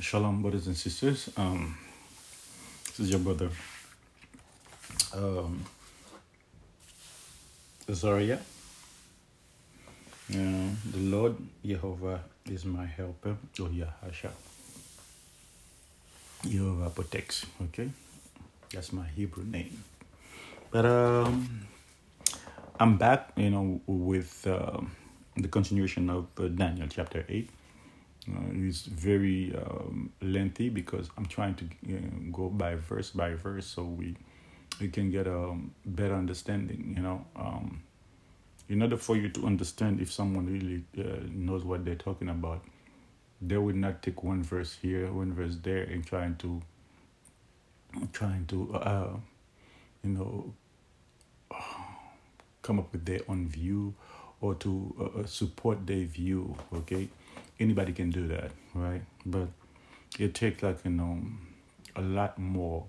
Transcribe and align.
Shalom, 0.00 0.42
brothers 0.42 0.68
and 0.68 0.76
sisters. 0.76 1.28
Um, 1.36 1.76
this 2.86 3.00
is 3.00 3.10
your 3.10 3.18
brother, 3.18 3.50
um. 5.12 5.64
Uh, 7.88 8.36
the 10.30 10.98
Lord 10.98 11.34
Jehovah 11.66 12.22
is 12.46 12.64
my 12.64 12.86
helper, 12.86 13.36
or 13.58 13.66
Yahasha. 13.66 14.30
Jehovah 16.48 16.90
protects, 16.90 17.44
okay? 17.64 17.90
That's 18.72 18.92
my 18.92 19.06
Hebrew 19.16 19.44
name. 19.44 19.82
But 20.70 20.86
um, 20.86 21.66
I'm 22.78 22.98
back, 22.98 23.32
you 23.36 23.50
know, 23.50 23.80
with 23.88 24.46
uh, 24.46 24.80
the 25.36 25.48
continuation 25.48 26.08
of 26.08 26.28
uh, 26.38 26.46
Daniel 26.46 26.86
chapter 26.88 27.24
8. 27.28 27.50
Uh, 28.36 28.66
it's 28.66 28.82
very 28.82 29.54
um, 29.56 30.12
lengthy 30.20 30.68
because 30.68 31.10
I'm 31.16 31.26
trying 31.26 31.54
to 31.56 31.64
know, 31.64 32.32
go 32.32 32.48
by 32.48 32.74
verse 32.74 33.10
by 33.10 33.34
verse 33.34 33.66
so 33.66 33.82
we 33.84 34.16
we 34.80 34.88
can 34.88 35.10
get 35.10 35.26
a 35.26 35.56
better 35.86 36.14
understanding. 36.14 36.94
You 36.96 37.02
know, 37.02 37.24
um, 37.36 37.82
in 38.68 38.82
order 38.82 38.96
for 38.96 39.16
you 39.16 39.28
to 39.30 39.46
understand 39.46 40.00
if 40.00 40.12
someone 40.12 40.46
really 40.46 40.84
uh, 41.04 41.20
knows 41.30 41.64
what 41.64 41.84
they're 41.84 41.94
talking 41.94 42.28
about, 42.28 42.64
they 43.40 43.56
would 43.56 43.76
not 43.76 44.02
take 44.02 44.22
one 44.22 44.42
verse 44.42 44.76
here, 44.80 45.12
one 45.12 45.32
verse 45.32 45.56
there, 45.62 45.82
and 45.82 46.04
trying 46.04 46.36
to 46.36 46.60
trying 48.12 48.46
to 48.46 48.74
uh, 48.74 49.16
you 50.02 50.10
know 50.10 50.52
come 52.62 52.78
up 52.78 52.92
with 52.92 53.04
their 53.04 53.20
own 53.28 53.48
view 53.48 53.94
or 54.40 54.54
to 54.54 55.12
uh, 55.18 55.26
support 55.26 55.86
their 55.86 56.04
view. 56.04 56.54
Okay 56.74 57.08
anybody 57.60 57.92
can 57.92 58.10
do 58.10 58.26
that, 58.28 58.50
right? 58.74 59.02
But 59.26 59.48
it 60.18 60.34
takes 60.34 60.62
like 60.62 60.84
you 60.84 60.90
know 60.90 61.20
a 61.96 62.02
lot 62.02 62.38
more, 62.38 62.86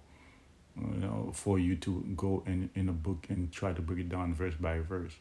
you 0.77 0.99
know, 0.99 1.31
for 1.33 1.59
you 1.59 1.75
to 1.77 2.03
go 2.15 2.43
in 2.45 2.69
in 2.75 2.89
a 2.89 2.93
book 2.93 3.25
and 3.29 3.51
try 3.51 3.73
to 3.73 3.81
break 3.81 3.99
it 3.99 4.09
down 4.09 4.33
verse 4.33 4.55
by 4.59 4.79
verse, 4.79 5.13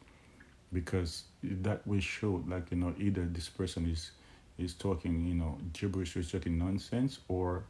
because 0.73 1.25
that 1.43 1.87
will 1.87 2.01
show 2.01 2.43
like 2.47 2.71
you 2.71 2.77
know 2.77 2.95
either 2.99 3.25
this 3.25 3.49
person 3.49 3.89
is 3.89 4.13
is 4.59 4.75
talking 4.75 5.25
you 5.27 5.35
know 5.35 5.57
gibberish 5.73 6.17
or 6.17 6.23
talking 6.23 6.59
nonsense 6.59 7.21
or 7.29 7.65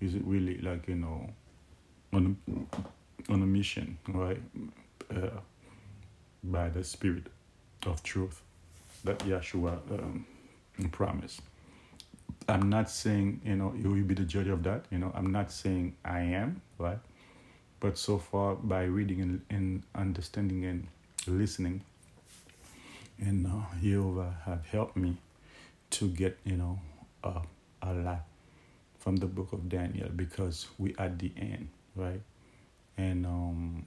is 0.00 0.14
it 0.14 0.22
really 0.24 0.58
like 0.58 0.88
you 0.88 0.96
know 0.96 1.30
on 2.12 2.36
a, 2.48 3.32
on 3.32 3.42
a 3.42 3.46
mission 3.46 3.96
right 4.08 4.40
uh, 5.10 5.38
by 6.42 6.68
the 6.68 6.82
spirit 6.84 7.26
of 7.86 8.02
truth 8.02 8.42
that 9.04 9.18
Yeshua 9.20 9.78
um, 9.92 10.26
promise. 10.90 11.40
I'm 12.48 12.68
not 12.68 12.90
saying, 12.90 13.40
you 13.44 13.56
know, 13.56 13.72
you 13.76 13.90
will 13.90 14.02
be 14.02 14.14
the 14.14 14.24
judge 14.24 14.48
of 14.48 14.62
that. 14.64 14.84
You 14.90 14.98
know, 14.98 15.12
I'm 15.14 15.32
not 15.32 15.50
saying 15.50 15.96
I 16.04 16.20
am, 16.20 16.60
right? 16.78 16.98
But 17.80 17.98
so 17.98 18.18
far, 18.18 18.54
by 18.54 18.84
reading 18.84 19.20
and, 19.20 19.42
and 19.50 19.82
understanding 19.94 20.64
and 20.64 20.86
listening, 21.26 21.82
and 23.20 23.46
uh, 23.46 24.30
have 24.44 24.66
helped 24.66 24.96
me 24.96 25.16
to 25.90 26.08
get, 26.08 26.38
you 26.44 26.56
know, 26.56 26.78
uh, 27.22 27.40
a 27.82 27.94
lot 27.94 28.24
from 28.98 29.16
the 29.16 29.26
book 29.26 29.52
of 29.52 29.68
Daniel 29.68 30.08
because 30.14 30.66
we 30.78 30.94
at 30.98 31.18
the 31.18 31.30
end, 31.36 31.68
right? 31.94 32.20
And 32.96 33.26
um, 33.26 33.86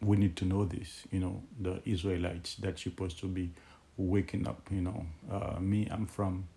we 0.00 0.16
need 0.16 0.36
to 0.36 0.44
know 0.44 0.64
this, 0.64 1.02
you 1.10 1.20
know, 1.20 1.42
the 1.60 1.80
Israelites 1.84 2.56
that's 2.56 2.82
supposed 2.82 3.18
to 3.20 3.26
be 3.26 3.50
waking 3.96 4.46
up. 4.46 4.60
You 4.70 4.82
know, 4.82 5.06
uh, 5.30 5.60
me, 5.60 5.88
I'm 5.90 6.06
from 6.06 6.48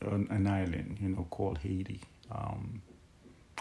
an, 0.00 0.26
an, 0.30 0.46
island, 0.46 0.98
you 1.00 1.10
know, 1.10 1.26
called 1.30 1.58
Haiti. 1.58 2.00
Um, 2.30 2.82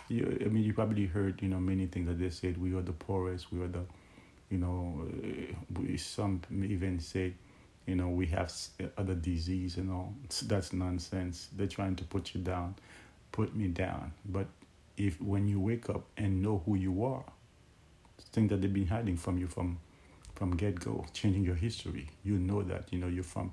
you, 0.10 0.38
I 0.42 0.50
mean, 0.50 0.64
you 0.64 0.74
probably 0.74 1.06
heard, 1.06 1.42
you 1.42 1.50
know, 1.50 1.60
many 1.60 1.88
things 1.88 2.08
that 2.08 2.20
they 2.20 2.30
said. 2.30 2.62
We 2.62 2.76
are 2.76 2.82
the 2.82 2.94
poorest. 2.94 3.52
We 3.52 3.62
are 3.62 3.68
the, 3.68 3.84
you 4.50 4.58
know, 4.58 5.08
uh, 5.08 5.54
we, 5.80 5.98
some 5.98 6.42
even 6.52 7.00
say, 7.00 7.34
you 7.86 7.96
know, 7.96 8.10
we 8.10 8.28
have 8.28 8.52
other 8.98 9.16
disease 9.16 9.78
and 9.78 9.92
all. 9.92 10.14
That's 10.44 10.74
nonsense. 10.74 11.50
They're 11.56 11.68
trying 11.68 11.96
to 11.98 12.04
put 12.04 12.34
you 12.34 12.42
down, 12.42 12.76
put 13.32 13.56
me 13.56 13.68
down. 13.68 14.14
But 14.26 14.48
if 14.98 15.20
when 15.22 15.48
you 15.48 15.60
wake 15.60 15.90
up 15.90 16.04
and 16.18 16.42
know 16.42 16.62
who 16.66 16.76
you 16.76 17.04
are, 17.04 17.24
things 18.32 18.50
that 18.50 18.62
they've 18.62 18.74
been 18.74 18.88
hiding 18.88 19.18
from 19.18 19.38
you 19.38 19.48
from 19.48 19.80
from 20.36 20.56
get 20.56 20.80
go, 20.80 21.06
changing 21.14 21.44
your 21.44 21.56
history. 21.56 22.10
You 22.24 22.38
know 22.40 22.64
that 22.64 22.92
you 22.92 23.00
know 23.00 23.08
you're 23.08 23.24
from 23.24 23.52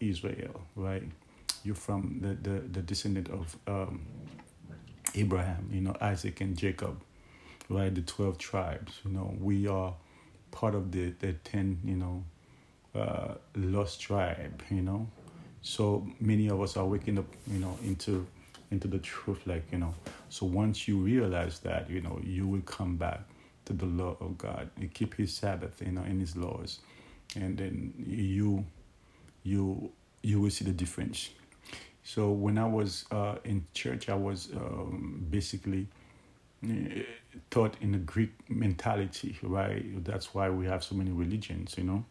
Israel, 0.00 0.62
right? 0.76 1.04
You're 1.64 1.74
from 1.74 2.18
the 2.20 2.34
the, 2.34 2.60
the 2.60 2.82
descendant 2.82 3.28
of 3.30 3.56
um, 3.66 4.02
Abraham, 5.14 5.68
you 5.72 5.80
know 5.80 5.94
Isaac 6.00 6.40
and 6.40 6.56
Jacob, 6.56 7.00
right? 7.68 7.94
The 7.94 8.02
twelve 8.02 8.38
tribes. 8.38 8.98
You 9.04 9.12
know 9.12 9.34
we 9.40 9.66
are 9.66 9.94
part 10.50 10.74
of 10.74 10.92
the 10.92 11.10
the 11.20 11.32
ten 11.44 11.80
you 11.84 11.96
know 11.96 12.24
uh, 12.94 13.34
lost 13.56 14.00
tribe. 14.00 14.62
You 14.70 14.82
know, 14.82 15.08
so 15.62 16.06
many 16.20 16.48
of 16.48 16.60
us 16.60 16.76
are 16.76 16.84
waking 16.86 17.18
up, 17.18 17.26
you 17.46 17.58
know, 17.58 17.78
into 17.84 18.26
into 18.70 18.88
the 18.88 18.98
truth, 18.98 19.46
like 19.46 19.64
you 19.72 19.78
know. 19.78 19.94
So 20.28 20.46
once 20.46 20.88
you 20.88 20.98
realize 20.98 21.58
that, 21.60 21.90
you 21.90 22.00
know, 22.00 22.20
you 22.24 22.46
will 22.46 22.62
come 22.62 22.96
back 22.96 23.20
to 23.66 23.72
the 23.72 23.86
law 23.86 24.16
of 24.20 24.38
God 24.38 24.70
and 24.76 24.92
keep 24.92 25.14
His 25.14 25.34
Sabbath, 25.34 25.82
you 25.84 25.92
know, 25.92 26.02
in 26.04 26.20
His 26.20 26.36
laws, 26.36 26.80
and 27.36 27.56
then 27.56 27.94
you, 27.98 28.64
you, 29.42 29.90
you 30.22 30.40
will 30.40 30.50
see 30.50 30.64
the 30.64 30.72
difference. 30.72 31.30
So 32.04 32.30
when 32.30 32.58
I 32.58 32.66
was 32.66 33.04
uh, 33.10 33.36
in 33.44 33.64
church, 33.74 34.08
I 34.08 34.14
was 34.14 34.50
um, 34.56 35.24
basically 35.30 35.86
uh, 36.68 37.02
taught 37.50 37.76
in 37.80 37.94
a 37.94 37.98
Greek 37.98 38.32
mentality, 38.48 39.38
right? 39.42 40.04
That's 40.04 40.34
why 40.34 40.50
we 40.50 40.66
have 40.66 40.82
so 40.82 40.94
many 40.96 41.12
religions, 41.12 41.74
you 41.78 41.84
know. 41.84 42.04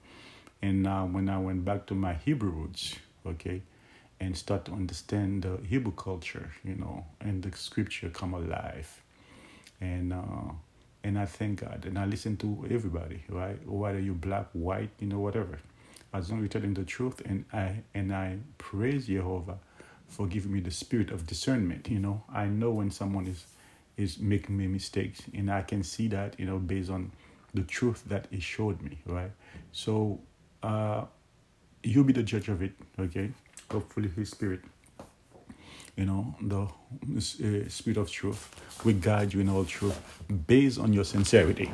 And 0.61 0.83
now 0.83 1.07
when 1.07 1.27
I 1.27 1.39
went 1.39 1.65
back 1.65 1.87
to 1.87 1.95
my 1.95 2.13
Hebrew 2.13 2.51
roots, 2.51 2.95
okay, 3.25 3.61
and 4.19 4.37
start 4.37 4.65
to 4.65 4.71
understand 4.71 5.41
the 5.41 5.57
Hebrew 5.67 5.93
culture, 5.93 6.51
you 6.63 6.75
know, 6.75 7.05
and 7.19 7.41
the 7.43 7.55
scripture 7.57 8.09
come 8.09 8.33
alive, 8.33 9.01
and 9.81 10.13
uh, 10.13 10.53
and 11.03 11.17
I 11.17 11.25
thank 11.25 11.61
God 11.61 11.85
and 11.85 11.97
I 11.97 12.05
listen 12.05 12.37
to 12.37 12.65
everybody, 12.69 13.23
right? 13.29 13.57
Whether 13.67 13.99
you 13.99 14.13
black, 14.13 14.47
white, 14.53 14.91
you 14.99 15.07
know, 15.07 15.19
whatever. 15.19 15.59
As 16.13 16.29
long 16.29 16.39
as 16.39 16.43
you're 16.43 16.49
telling 16.49 16.73
the 16.73 16.83
truth, 16.83 17.21
and 17.25 17.45
I 17.53 17.83
and 17.93 18.13
I 18.13 18.37
praise 18.57 19.07
Jehovah 19.07 19.59
for 20.07 20.27
giving 20.27 20.51
me 20.51 20.59
the 20.59 20.71
spirit 20.71 21.09
of 21.09 21.25
discernment. 21.25 21.89
You 21.89 21.99
know, 21.99 22.23
I 22.31 22.45
know 22.47 22.71
when 22.71 22.91
someone 22.91 23.27
is 23.27 23.45
is 23.97 24.19
making 24.19 24.57
me 24.57 24.67
mistakes, 24.67 25.21
and 25.33 25.51
I 25.51 25.61
can 25.61 25.83
see 25.83 26.07
that, 26.09 26.39
you 26.39 26.45
know, 26.45 26.57
based 26.59 26.89
on 26.89 27.11
the 27.53 27.63
truth 27.63 28.03
that 28.07 28.27
He 28.31 28.39
showed 28.39 28.81
me, 28.81 28.97
right? 29.05 29.31
So, 29.71 30.19
uh, 30.63 31.05
you'll 31.83 32.03
be 32.05 32.13
the 32.13 32.23
judge 32.23 32.49
of 32.49 32.61
it, 32.61 32.73
okay? 32.99 33.31
Hopefully, 33.69 34.09
His 34.09 34.29
Spirit 34.29 34.61
you 35.95 36.05
know, 36.05 36.35
the 36.41 36.61
uh, 36.61 37.69
spirit 37.69 37.97
of 37.97 38.09
truth 38.09 38.49
will 38.83 38.93
guide 38.93 39.33
you 39.33 39.41
in 39.41 39.49
all 39.49 39.65
truth 39.65 39.99
based 40.47 40.79
on 40.79 40.93
your 40.93 41.03
sincerity. 41.03 41.71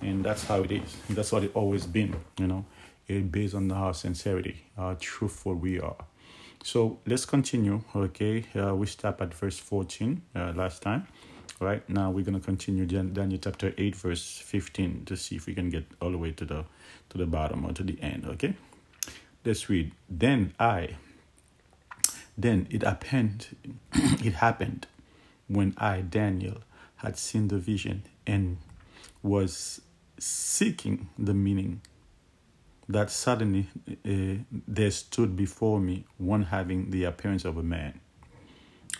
And 0.00 0.24
that's 0.24 0.44
how 0.44 0.62
it 0.62 0.72
is. 0.72 0.96
That's 1.10 1.32
what 1.32 1.44
it 1.44 1.50
always 1.54 1.86
been, 1.86 2.14
you 2.38 2.46
know, 2.46 2.64
it 3.08 3.30
based 3.30 3.54
on 3.54 3.70
our 3.70 3.94
sincerity, 3.94 4.64
how 4.76 4.96
truthful 4.98 5.54
we 5.54 5.80
are. 5.80 5.96
So 6.62 6.98
let's 7.06 7.24
continue, 7.24 7.82
okay? 7.94 8.44
Uh, 8.54 8.74
we 8.74 8.86
stop 8.86 9.20
at 9.22 9.32
verse 9.34 9.58
14 9.58 10.22
uh, 10.34 10.52
last 10.56 10.82
time. 10.82 11.06
Right, 11.58 11.88
now 11.88 12.10
we're 12.10 12.24
going 12.24 12.38
to 12.38 12.44
continue 12.44 12.84
Daniel 12.84 13.40
chapter 13.42 13.72
8, 13.78 13.96
verse 13.96 14.38
15 14.44 15.06
to 15.06 15.16
see 15.16 15.36
if 15.36 15.46
we 15.46 15.54
can 15.54 15.70
get 15.70 15.86
all 16.02 16.10
the 16.10 16.18
way 16.18 16.32
to 16.32 16.44
the 16.44 16.64
to 17.08 17.18
the 17.18 17.24
bottom 17.24 17.64
or 17.64 17.72
to 17.72 17.82
the 17.82 17.98
end, 18.02 18.26
okay? 18.26 18.54
Let's 19.42 19.70
read. 19.70 19.92
Then 20.10 20.52
I, 20.58 20.96
then 22.36 22.66
it 22.70 22.82
happened, 22.82 23.48
it 23.94 24.34
happened 24.34 24.86
when 25.48 25.74
I, 25.78 26.00
Daniel, 26.00 26.58
had 26.96 27.16
seen 27.18 27.48
the 27.48 27.58
vision 27.58 28.04
and 28.26 28.58
was 29.22 29.80
seeking 30.18 31.08
the 31.18 31.34
meaning 31.34 31.82
that 32.88 33.10
suddenly 33.10 33.66
uh, 33.88 34.42
there 34.66 34.90
stood 34.90 35.36
before 35.36 35.80
me 35.80 36.04
one 36.18 36.44
having 36.44 36.90
the 36.90 37.04
appearance 37.04 37.44
of 37.44 37.56
a 37.56 37.62
man. 37.62 38.00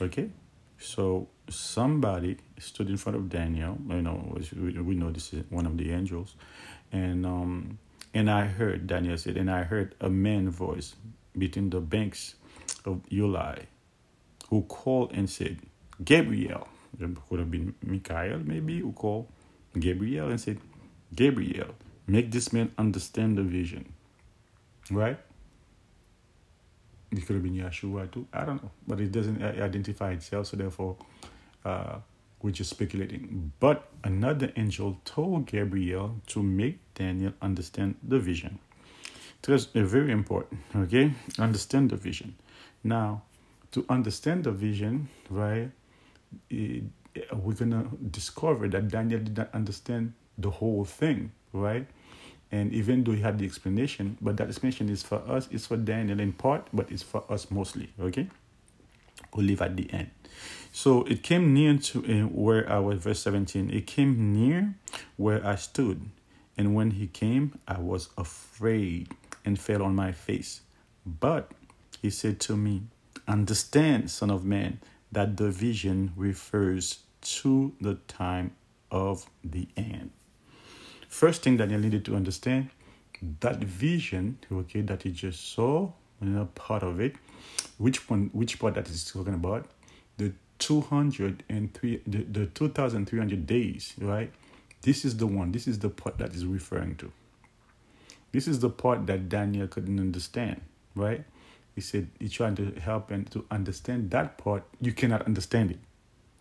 Okay, 0.01 0.31
so 0.79 1.29
somebody 1.49 2.37
stood 2.59 2.91
in 2.91 2.97
front 2.97 3.17
of 3.17 3.29
Daniel. 3.29 3.79
You 3.89 4.03
know, 4.03 4.37
we 4.61 4.95
know 4.95 5.11
this 5.11 5.33
is 5.33 5.45
one 5.51 5.67
of 5.67 5.79
the 5.79 5.93
angels, 5.93 6.35
and 6.93 7.25
um, 7.25 7.79
and 8.13 8.31
I 8.31 8.47
heard 8.47 8.87
Daniel 8.87 9.17
said, 9.17 9.37
and 9.37 9.51
I 9.51 9.63
heard 9.63 9.95
a 10.01 10.11
man 10.11 10.51
voice 10.51 10.97
between 11.37 11.71
the 11.71 11.81
banks 11.81 12.35
of 12.87 13.03
Ulai, 13.11 13.67
who 14.49 14.63
called 14.63 15.13
and 15.13 15.29
said, 15.29 15.59
Gabriel, 16.05 16.69
could 17.29 17.39
have 17.39 17.51
been 17.51 17.75
Michael 17.83 18.39
maybe, 18.45 18.81
who 18.81 18.93
called 18.93 19.27
Gabriel 19.79 20.29
and 20.29 20.41
said, 20.41 20.59
Gabriel, 21.15 21.75
make 22.07 22.31
this 22.31 22.53
man 22.53 22.73
understand 22.79 23.37
the 23.37 23.43
vision. 23.43 23.93
Right? 24.91 25.19
it 27.13 27.27
could 27.27 27.35
have 27.35 27.43
been 27.43 27.55
Yeshua 27.55 28.11
too. 28.11 28.27
I 28.33 28.45
don't 28.45 28.63
know, 28.63 28.71
but 28.87 29.01
it 29.01 29.13
doesn't 29.13 29.43
identify 29.43 30.13
itself. 30.13 30.49
So 30.49 30.57
therefore, 30.57 30.97
uh, 31.65 31.99
we're 32.43 32.51
just 32.51 32.71
speculating. 32.71 33.53
But 33.61 33.89
another 34.05 34.53
angel 34.57 35.01
told 35.05 35.47
Gabriel 35.47 36.17
to 36.29 36.43
make 36.43 36.79
Daniel 36.95 37.33
understand 37.41 37.97
the 38.03 38.19
vision. 38.19 38.59
It 39.43 39.49
was 39.49 39.67
very 39.67 40.11
important. 40.11 40.61
Okay, 40.75 41.13
understand 41.39 41.91
the 41.91 41.97
vision. 41.97 42.35
Now, 42.87 43.23
to 43.73 43.85
understand 43.89 44.45
the 44.45 44.53
vision, 44.53 45.09
right? 45.29 45.71
It, 46.49 46.85
we're 47.33 47.55
gonna 47.55 47.89
discover 48.11 48.69
that 48.69 48.89
Daniel 48.89 49.21
did 49.21 49.37
not 49.37 49.55
understand 49.55 50.13
the 50.39 50.51
whole 50.51 50.85
thing, 50.85 51.33
right? 51.53 51.87
And 52.53 52.73
even 52.73 53.03
though 53.03 53.13
he 53.13 53.21
had 53.21 53.39
the 53.39 53.45
explanation, 53.45 54.17
but 54.21 54.37
that 54.37 54.49
explanation 54.49 54.89
is 54.89 55.03
for 55.03 55.17
us, 55.29 55.49
it's 55.51 55.67
for 55.67 55.77
Daniel 55.77 56.21
in 56.21 56.33
part, 56.33 56.69
but 56.73 56.91
it's 56.93 57.03
for 57.03 57.25
us 57.29 57.51
mostly, 57.51 57.91
okay? 57.99 58.29
We'll 59.35 59.47
leave 59.47 59.63
at 59.63 59.77
the 59.77 59.93
end. 59.93 60.11
So 60.73 61.03
it 61.05 61.23
came 61.23 61.53
near 61.53 61.77
to 61.79 61.99
uh, 61.99 62.29
where 62.29 62.71
I 62.71 62.79
was, 62.79 63.01
verse 63.01 63.21
17. 63.21 63.71
It 63.71 63.87
came 63.87 64.33
near 64.33 64.75
where 65.17 65.45
I 65.45 65.57
stood. 65.57 66.09
And 66.57 66.75
when 66.75 66.93
he 66.93 67.09
came, 67.09 67.59
I 67.67 67.81
was 67.81 68.11
afraid 68.17 69.09
and 69.45 69.59
fell 69.59 69.83
on 69.83 69.95
my 69.95 70.13
face. 70.13 70.61
But 71.05 71.51
he 72.01 72.11
said 72.11 72.41
to 72.41 72.57
me, 72.57 72.83
Understand, 73.29 74.11
Son 74.11 74.31
of 74.31 74.45
Man, 74.45 74.81
that 75.11 75.37
the 75.37 75.51
vision 75.51 76.13
refers 76.17 77.01
to 77.23 77.73
the 77.81 77.95
time 78.07 78.53
of 78.91 79.29
the 79.43 79.69
end. 79.77 80.11
First 81.09 81.43
thing 81.43 81.57
that 81.57 81.71
you 81.71 81.79
needed 81.79 82.05
to 82.05 82.17
understand 82.17 82.71
that 83.41 83.59
vision, 83.59 84.39
okay, 84.53 84.83
that 84.83 85.03
he 85.03 85.11
just 85.11 85.53
saw, 85.53 85.91
you 86.21 86.29
know, 86.29 86.47
part 86.55 86.83
of 86.83 87.01
it, 87.01 87.17
which 87.79 88.09
one, 88.09 88.31
which 88.33 88.59
part 88.59 88.75
that 88.75 88.89
is 88.89 89.11
talking 89.11 89.35
about, 89.35 89.67
the 90.19 90.33
203, 90.59 92.03
the, 92.07 92.23
the 92.25 92.47
2,300 92.47 93.47
days, 93.47 93.95
right? 93.99 94.31
This 94.83 95.05
is 95.05 95.17
the 95.17 95.27
one, 95.27 95.53
this 95.53 95.67
is 95.67 95.79
the 95.79 95.89
part 95.89 96.19
that 96.19 96.35
is 96.35 96.45
referring 96.47 96.97
to. 96.97 97.11
This 98.33 98.47
is 98.47 98.61
the 98.61 98.71
part 98.71 99.07
that 99.07 99.29
Daniel 99.29 99.67
couldn't 99.67 99.99
understand, 99.99 100.61
right? 100.95 101.25
He 101.77 101.83
said 101.83 102.09
he's 102.19 102.33
trying 102.33 102.57
to 102.57 102.73
help 102.81 103.13
and 103.13 103.31
to 103.31 103.45
understand 103.51 104.11
that 104.11 104.39
part. 104.39 104.65
You 104.81 104.93
cannot 104.93 105.23
understand 105.27 105.71
it. 105.71 105.79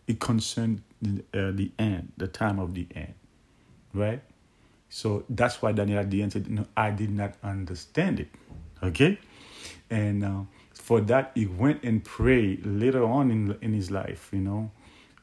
It 0.07 0.19
concerns 0.19 0.79
uh, 1.05 1.51
the 1.51 1.71
end, 1.77 2.13
the 2.17 2.27
time 2.27 2.57
of 2.57 2.73
the 2.73 2.87
end, 2.95 3.13
right? 3.93 4.21
So 4.87 5.25
that's 5.29 5.61
why 5.61 5.73
Daniel 5.73 5.99
at 5.99 6.09
the 6.09 6.23
end 6.23 6.31
said, 6.33 6.49
"No, 6.49 6.65
I 6.77 6.89
did 6.91 7.11
not 7.11 7.33
understand 7.43 8.21
it." 8.21 8.29
Okay, 8.81 9.19
and 9.89 10.23
uh, 10.23 10.41
for 10.73 11.01
that 11.01 11.31
he 11.35 11.47
went 11.47 11.83
and 11.83 12.03
prayed 12.03 12.65
later 12.65 13.03
on 13.03 13.29
in 13.29 13.57
in 13.61 13.73
his 13.73 13.91
life, 13.91 14.29
you 14.31 14.39
know, 14.39 14.71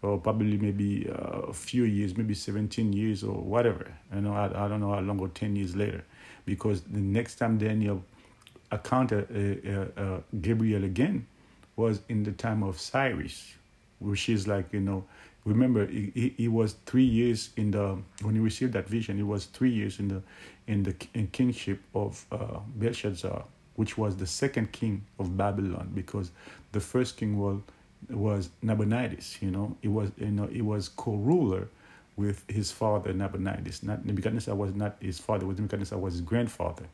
or 0.03 0.19
probably 0.19 0.59
maybe 0.59 1.09
uh, 1.09 1.49
a 1.49 1.53
few 1.55 1.85
years, 1.85 2.17
maybe 2.17 2.35
seventeen 2.35 2.93
years 2.93 3.25
or 3.25 3.41
whatever. 3.41 3.91
You 4.15 4.21
know, 4.21 4.35
I, 4.35 4.47
I 4.65 4.69
don't 4.69 4.81
know 4.81 4.93
how 4.93 5.01
long 5.01 5.21
or 5.21 5.29
ten 5.29 5.57
years 5.57 5.75
later, 5.75 6.05
because 6.45 6.83
the 6.83 7.01
next 7.01 7.37
time 7.37 7.57
Daniel 7.57 8.05
uh, 8.73 8.77
uh, 8.77 9.87
uh, 9.97 10.21
Gabriel 10.41 10.85
again 10.85 11.27
was 11.77 12.01
in 12.09 12.23
the 12.23 12.33
time 12.33 12.63
of 12.63 12.81
Cyrus, 12.81 13.55
which 13.99 14.29
is 14.29 14.49
like 14.49 14.73
you 14.73 14.81
know 14.81 15.05
remember 15.45 15.87
he, 15.87 16.35
he 16.37 16.49
was 16.49 16.75
three 16.87 17.05
years 17.05 17.51
in 17.57 17.71
the 17.73 17.99
when 18.23 18.35
he 18.35 18.41
received 18.41 18.73
that 18.73 18.89
vision 18.89 19.17
he 19.17 19.23
was 19.23 19.47
three 19.47 19.71
years 19.71 19.99
in 19.99 20.09
the 20.09 20.23
in 20.67 20.83
the 20.83 20.95
in 21.15 21.27
kingship 21.29 21.81
of 21.95 22.25
uh, 22.31 22.61
Belshazzar 22.77 23.45
which 23.75 23.97
was 23.99 24.17
the 24.17 24.27
second 24.27 24.71
king 24.73 25.05
of 25.19 25.37
Babylon 25.37 25.91
because 25.95 26.31
the 26.73 26.81
first 26.81 27.17
king 27.17 27.39
was 27.39 27.61
was 28.11 28.51
Nabonidus 28.63 29.41
you 29.43 29.51
know. 29.51 29.77
It 29.83 29.89
was 29.89 30.11
you 30.17 30.31
know 30.31 30.45
it 30.45 30.63
was 30.63 30.89
co-ruler 30.89 31.69
with 32.17 32.45
his 32.49 32.71
father 32.71 33.13
Nabonidus. 33.13 33.83
Not 33.83 34.05
Nebuchadnezzar 34.05 34.55
was 34.55 34.75
not 34.75 34.97
his 35.01 35.19
father 35.19 35.47
was 35.47 35.59
Nebuchadnezzar 35.59 35.99
was 35.99 36.15
his 36.15 36.21
grandfather 36.21 36.85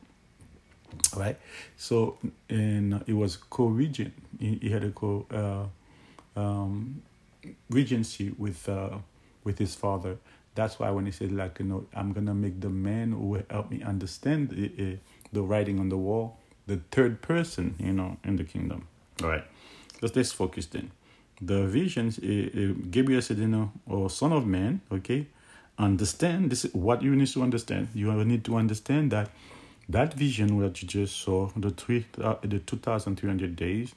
right 1.15 1.37
so 1.77 2.17
and 2.49 3.03
it 3.07 3.13
was 3.13 3.37
co-regent 3.37 4.13
he, 4.39 4.59
he 4.61 4.69
had 4.69 4.83
a 4.83 4.91
co 4.91 5.25
uh, 5.31 6.39
um, 6.39 7.01
regency 7.69 8.33
with 8.37 8.67
uh, 8.69 8.97
with 9.43 9.57
his 9.59 9.75
father. 9.75 10.17
That's 10.55 10.79
why 10.79 10.89
when 10.91 11.05
he 11.05 11.11
said 11.11 11.31
like 11.31 11.59
you 11.59 11.65
know 11.65 11.85
I'm 11.93 12.13
gonna 12.13 12.33
make 12.33 12.59
the 12.59 12.69
man 12.69 13.11
who 13.11 13.25
will 13.25 13.43
help 13.49 13.71
me 13.71 13.81
understand 13.83 14.49
the, 14.49 14.65
uh, 14.65 14.97
the 15.31 15.41
writing 15.41 15.79
on 15.79 15.89
the 15.89 15.97
wall 15.97 16.37
the 16.67 16.81
third 16.91 17.21
person 17.21 17.75
you 17.79 17.93
know 17.93 18.17
in 18.23 18.35
the 18.35 18.43
kingdom. 18.43 18.87
All 19.23 19.29
right, 19.29 19.43
let's 20.01 20.15
let's 20.15 20.31
focus 20.31 20.65
then. 20.67 20.91
The 21.41 21.65
visions, 21.67 22.19
uh, 22.19 22.73
Gabriel 22.91 23.21
said, 23.21 23.37
you 23.37 23.47
know, 23.47 23.71
or 23.87 24.09
son 24.09 24.33
of 24.33 24.45
man, 24.45 24.81
okay, 24.91 25.27
understand 25.77 26.49
this. 26.49 26.65
Is 26.65 26.73
what 26.73 27.01
you 27.01 27.15
need 27.15 27.29
to 27.29 27.41
understand. 27.41 27.87
You 27.93 28.11
need 28.25 28.43
to 28.45 28.57
understand 28.57 29.11
that 29.11 29.29
that 29.89 30.13
vision 30.13 30.59
that 30.59 30.81
you 30.81 30.87
just 30.87 31.17
saw, 31.17 31.49
the 31.55 31.71
three, 31.71 32.05
uh, 32.21 32.35
the 32.43 32.59
two 32.59 32.77
thousand 32.77 33.17
three 33.17 33.29
hundred 33.29 33.55
days 33.55 33.93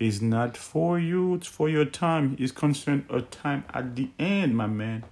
is 0.00 0.20
not 0.20 0.56
for 0.56 0.98
you, 0.98 1.34
it's 1.34 1.46
for 1.46 1.68
your 1.68 1.84
time. 1.84 2.36
It's 2.38 2.52
concerned 2.52 3.04
a 3.10 3.22
time 3.22 3.64
at 3.72 3.96
the 3.96 4.08
end, 4.18 4.56
my 4.56 4.66
man. 4.66 5.04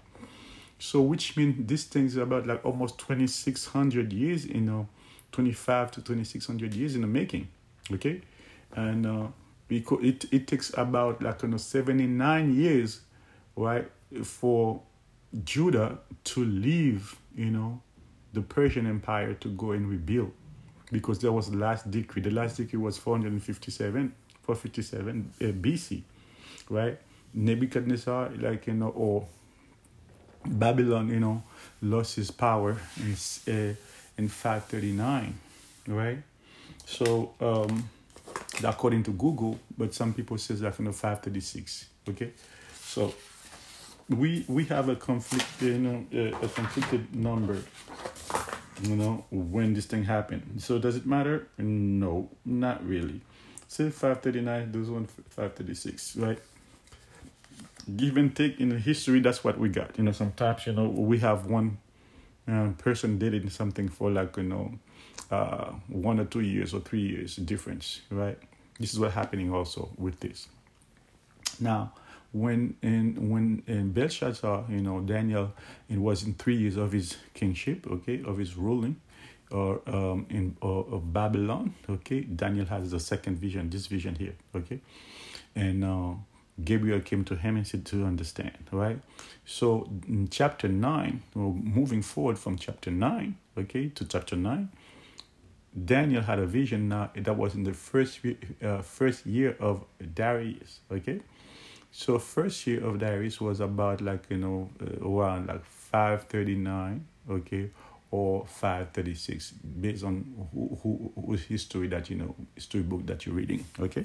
So 0.79 1.01
which 1.01 1.37
means 1.37 1.67
this 1.67 1.85
thing 1.85 2.07
is 2.07 2.17
about 2.17 2.47
like 2.47 2.65
almost 2.65 2.99
2600 2.99 4.13
years, 4.13 4.45
you 4.47 4.61
know, 4.61 4.89
25 5.33 5.93
to 5.93 6.03
2600 6.03 6.75
years 6.75 6.95
in 6.95 7.01
the 7.03 7.07
making. 7.07 7.49
Okay? 7.93 8.21
And 8.75 9.07
uh 9.07 9.27
because 9.69 10.05
it, 10.05 10.27
it 10.31 10.47
takes 10.47 10.73
about 10.77 11.23
like 11.23 11.43
you 11.43 11.49
know 11.49 11.57
79 11.57 12.55
years, 12.55 13.01
right, 13.57 13.91
for 14.23 14.83
Judah 15.45 15.99
to 16.25 16.45
leave, 16.45 17.17
you 17.35 17.51
know, 17.51 17.81
the 18.35 18.43
Persian 18.43 18.87
Empire 18.87 19.35
to 19.35 19.49
go 19.49 19.73
and 19.73 19.89
rebuild. 19.89 20.33
Because 20.93 21.19
there 21.19 21.33
was 21.33 21.51
the 21.51 21.57
last 21.57 21.91
decree. 21.91 22.23
The 22.23 22.31
last 22.31 22.57
decree 22.59 22.79
was 22.79 22.99
457 22.99 24.15
457 24.43 25.33
uh, 25.41 25.45
BC, 25.45 26.03
right? 26.69 26.99
Nebuchadnezzar, 27.33 28.31
like, 28.39 28.67
you 28.67 28.75
know, 28.75 28.91
or 28.91 29.27
Babylon, 30.45 31.09
you 31.09 31.21
know, 31.21 31.43
lost 31.81 32.17
his 32.17 32.31
power 32.31 32.77
in, 32.99 33.13
uh, 33.49 33.75
in 34.19 34.29
539, 34.29 35.35
right? 35.89 36.19
So, 36.85 37.33
um, 37.41 37.89
according 38.63 39.03
to 39.05 39.13
Google, 39.13 39.59
but 39.77 39.95
some 39.95 40.13
people 40.13 40.39
says 40.39 40.61
that 40.61 40.79
you 40.79 40.85
know 40.85 40.93
536. 40.93 41.89
Okay, 42.11 42.31
so 42.83 43.15
we 44.09 44.45
we 44.49 44.65
have 44.67 44.89
a 44.89 44.97
conflict, 44.97 45.47
you 45.61 45.79
know, 45.79 46.05
a, 46.13 46.45
a 46.45 46.49
conflicted 46.49 47.15
number. 47.15 47.59
You 48.89 48.97
know 48.97 49.25
when 49.31 49.75
this 49.75 49.87
thing 49.87 50.05
happened. 50.05 50.63
So 50.63 50.79
does 50.79 50.97
it 50.97 51.07
matter? 51.07 51.49
No, 51.59 52.31
not 52.45 52.87
really 52.87 53.21
say 53.75 53.91
539, 53.91 54.73
those 54.73 54.89
one 54.89 55.07
536, 55.07 56.17
right? 56.17 56.39
Give 57.97 58.17
and 58.17 58.35
take 58.35 58.61
in 58.61 58.69
the 58.69 58.79
history, 58.79 59.21
that's 59.21 59.43
what 59.43 59.59
we 59.59 59.69
got. 59.69 59.99
You 59.99 60.05
know, 60.05 60.13
sometimes, 60.13 60.67
you 60.67 60.73
know, 60.73 60.89
we 60.89 61.19
have 61.19 61.47
one 61.47 61.79
uh, 62.49 62.69
person 62.79 63.19
dating 63.19 63.51
something 63.51 63.89
for 63.89 64.11
like, 64.11 64.37
you 64.37 64.45
know, 64.45 64.75
uh, 65.31 65.73
one 65.89 66.21
or 66.21 66.25
two 66.25 66.41
years 66.41 66.73
or 66.73 66.81
three 66.81 67.01
years 67.01 67.37
difference, 67.37 68.01
right? 68.11 68.39
This 68.79 68.93
is 68.93 69.01
what's 69.01 69.15
happening 69.15 69.53
also 69.53 69.91
with 69.99 70.21
this. 70.21 70.47
Now, 71.61 71.93
when 72.35 72.77
in 72.83 73.31
when 73.31 73.63
in 73.67 73.93
Belshazzar, 73.93 74.67
you 74.69 74.81
know, 74.81 75.01
Daniel, 75.01 75.53
it 75.89 75.99
was 75.99 76.25
in 76.25 76.35
three 76.35 76.57
years 76.57 76.77
of 76.77 76.91
his 76.91 77.17
kingship, 77.33 77.87
okay, 77.87 78.23
of 78.25 78.39
his 78.39 78.57
ruling, 78.57 78.97
or 79.53 79.81
um, 79.87 80.27
in 80.29 80.57
or, 80.61 80.85
of 80.91 81.13
Babylon. 81.13 81.75
Okay, 81.89 82.23
Daniel 82.23 82.67
has 82.67 82.91
the 82.91 82.99
second 82.99 83.39
vision, 83.39 83.71
this 83.71 83.87
vision 83.87 84.17
here. 84.17 84.35
Okay, 84.55 84.81
and 85.55 85.85
uh, 85.85 86.15
Gabriel 86.65 87.01
came 87.01 87.25
to 87.25 87.37
him 87.37 87.57
and 87.57 87.65
said 87.65 87.87
to 87.87 88.05
understand. 88.05 88.59
Right. 88.73 88.99
So 89.47 89.89
in 90.09 90.29
chapter 90.29 90.67
nine, 90.67 91.23
well, 91.37 91.53
moving 91.53 92.03
forward 92.03 92.37
from 92.37 92.59
chapter 92.59 92.91
nine, 92.91 93.37
okay, 93.57 93.91
to 93.91 94.05
chapter 94.05 94.35
nine. 94.35 94.71
Daniel 95.85 96.23
had 96.23 96.39
a 96.39 96.47
vision 96.47 96.89
now 96.89 97.11
that 97.15 97.37
was 97.37 97.55
in 97.55 97.65
the 97.65 97.73
first 97.73 98.21
uh, 98.63 98.81
first 98.83 99.25
year 99.25 99.57
of 99.61 99.85
Darius. 100.15 100.81
Okay, 100.91 101.21
so 101.97 102.19
first 102.19 102.67
year 102.67 102.85
of 102.85 102.99
Darius 102.99 103.41
was 103.41 103.61
about 103.61 104.01
like 104.01 104.27
you 104.29 104.39
know 104.39 104.69
uh, 104.81 105.09
around 105.09 105.47
like 105.47 105.65
five 105.65 106.25
thirty 106.25 106.57
nine. 106.57 107.07
Okay, 107.31 107.71
or 108.15 108.47
536 108.47 109.51
based 109.81 110.05
on 110.05 110.49
who, 110.53 110.79
who, 110.83 111.13
whose 111.27 111.43
history 111.43 111.89
that 111.89 112.09
you 112.09 112.15
know 112.15 112.33
history 112.55 112.83
book 112.83 113.05
that 113.07 113.27
you're 113.27 113.35
reading 113.35 113.65
okay 113.81 114.05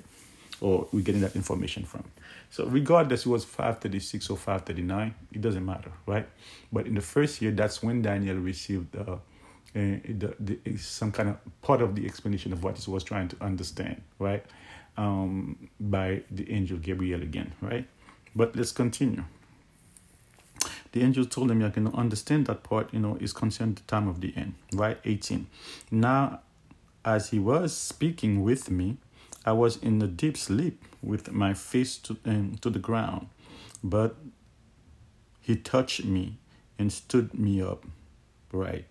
or 0.61 0.87
we're 0.91 1.03
getting 1.03 1.21
that 1.21 1.35
information 1.35 1.83
from 1.83 2.03
so 2.49 2.65
regardless 2.65 3.27
it 3.27 3.29
was 3.29 3.45
536 3.45 4.31
or 4.31 4.37
539 4.37 5.13
it 5.31 5.41
doesn't 5.41 5.63
matter 5.63 5.91
right 6.07 6.27
but 6.73 6.87
in 6.87 6.95
the 6.95 7.01
first 7.01 7.39
year 7.39 7.51
that's 7.51 7.83
when 7.83 8.01
daniel 8.01 8.37
received 8.37 8.95
uh, 8.95 9.11
uh, 9.11 9.17
the, 9.75 10.35
the, 10.39 10.77
some 10.77 11.11
kind 11.11 11.29
of 11.29 11.37
part 11.61 11.79
of 11.79 11.93
the 11.93 12.03
explanation 12.07 12.51
of 12.51 12.63
what 12.63 12.79
he 12.79 12.89
was 12.89 13.03
trying 13.03 13.27
to 13.27 13.35
understand 13.41 14.01
right 14.17 14.43
um, 14.99 15.69
by 15.79 16.21
the 16.29 16.51
angel 16.51 16.77
Gabriel 16.77 17.21
again, 17.21 17.53
right? 17.61 17.87
But 18.35 18.55
let's 18.55 18.73
continue. 18.73 19.23
The 20.91 21.01
angel 21.01 21.25
told 21.25 21.49
him, 21.49 21.61
you 21.61 21.69
can 21.69 21.87
understand 21.87 22.47
that 22.47 22.63
part, 22.63 22.93
you 22.93 22.99
know, 22.99 23.15
is 23.21 23.31
concerned 23.31 23.77
the 23.77 23.83
time 23.83 24.07
of 24.09 24.19
the 24.19 24.33
end, 24.35 24.55
right? 24.73 24.97
18. 25.05 25.47
Now, 25.89 26.41
as 27.05 27.29
he 27.29 27.39
was 27.39 27.75
speaking 27.75 28.43
with 28.43 28.69
me, 28.69 28.97
I 29.45 29.53
was 29.53 29.77
in 29.77 30.01
a 30.01 30.07
deep 30.07 30.35
sleep 30.35 30.83
with 31.01 31.31
my 31.31 31.53
face 31.53 31.97
to, 31.99 32.17
um, 32.25 32.57
to 32.61 32.69
the 32.69 32.79
ground. 32.79 33.27
But 33.81 34.17
he 35.39 35.55
touched 35.55 36.03
me 36.03 36.37
and 36.77 36.91
stood 36.91 37.33
me 37.33 37.61
up 37.61 37.85
right. 38.51 38.85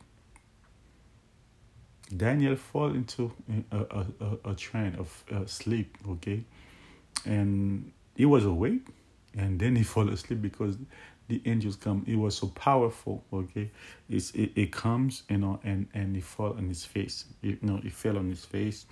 Daniel 2.17 2.57
fall 2.57 2.91
into 2.91 3.33
a, 3.71 3.77
a, 3.79 4.51
a, 4.51 4.55
train 4.55 4.95
of 4.97 5.25
uh, 5.31 5.45
sleep, 5.47 5.99
okay? 6.09 6.43
And 7.27 7.93
he 8.17 8.25
was 8.25 8.45
awake 8.45 8.87
and 9.37 9.59
then 9.59 9.77
he 9.77 9.83
fall 9.95 10.09
asleep 10.09 10.41
because 10.41 10.77
the 11.29 11.43
angels 11.45 11.77
come. 11.77 12.05
It 12.07 12.17
was 12.17 12.37
so 12.37 12.49
powerful, 12.49 13.23
okay? 13.33 13.71
It's, 14.09 14.31
it, 14.31 14.53
it 14.57 14.73
comes, 14.73 15.25
you 15.29 15.39
know, 15.39 15.61
and, 15.65 15.87
and 15.93 16.15
he 16.15 16.23
fall 16.23 16.55
on 16.55 16.69
his 16.69 16.85
face. 16.85 17.27
You 17.43 17.59
know, 17.61 17.81
it 17.85 17.93
fell 17.93 18.17
on 18.17 18.31
his 18.31 18.45
face. 18.45 18.87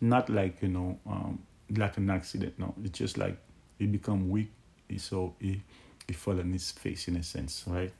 Not 0.00 0.30
like, 0.30 0.62
you 0.62 0.68
know, 0.68 0.98
um, 1.06 1.40
like 1.76 1.98
an 1.98 2.08
accident, 2.08 2.58
no. 2.58 2.74
It's 2.82 2.98
just 2.98 3.18
like 3.18 3.36
he 3.78 3.86
become 3.86 4.30
weak, 4.30 4.50
so 4.96 5.34
he, 5.38 5.62
he 6.06 6.14
fell 6.14 6.40
on 6.40 6.50
his 6.52 6.70
face 6.70 7.08
in 7.08 7.16
a 7.16 7.22
sense, 7.22 7.64
right? 7.66 7.92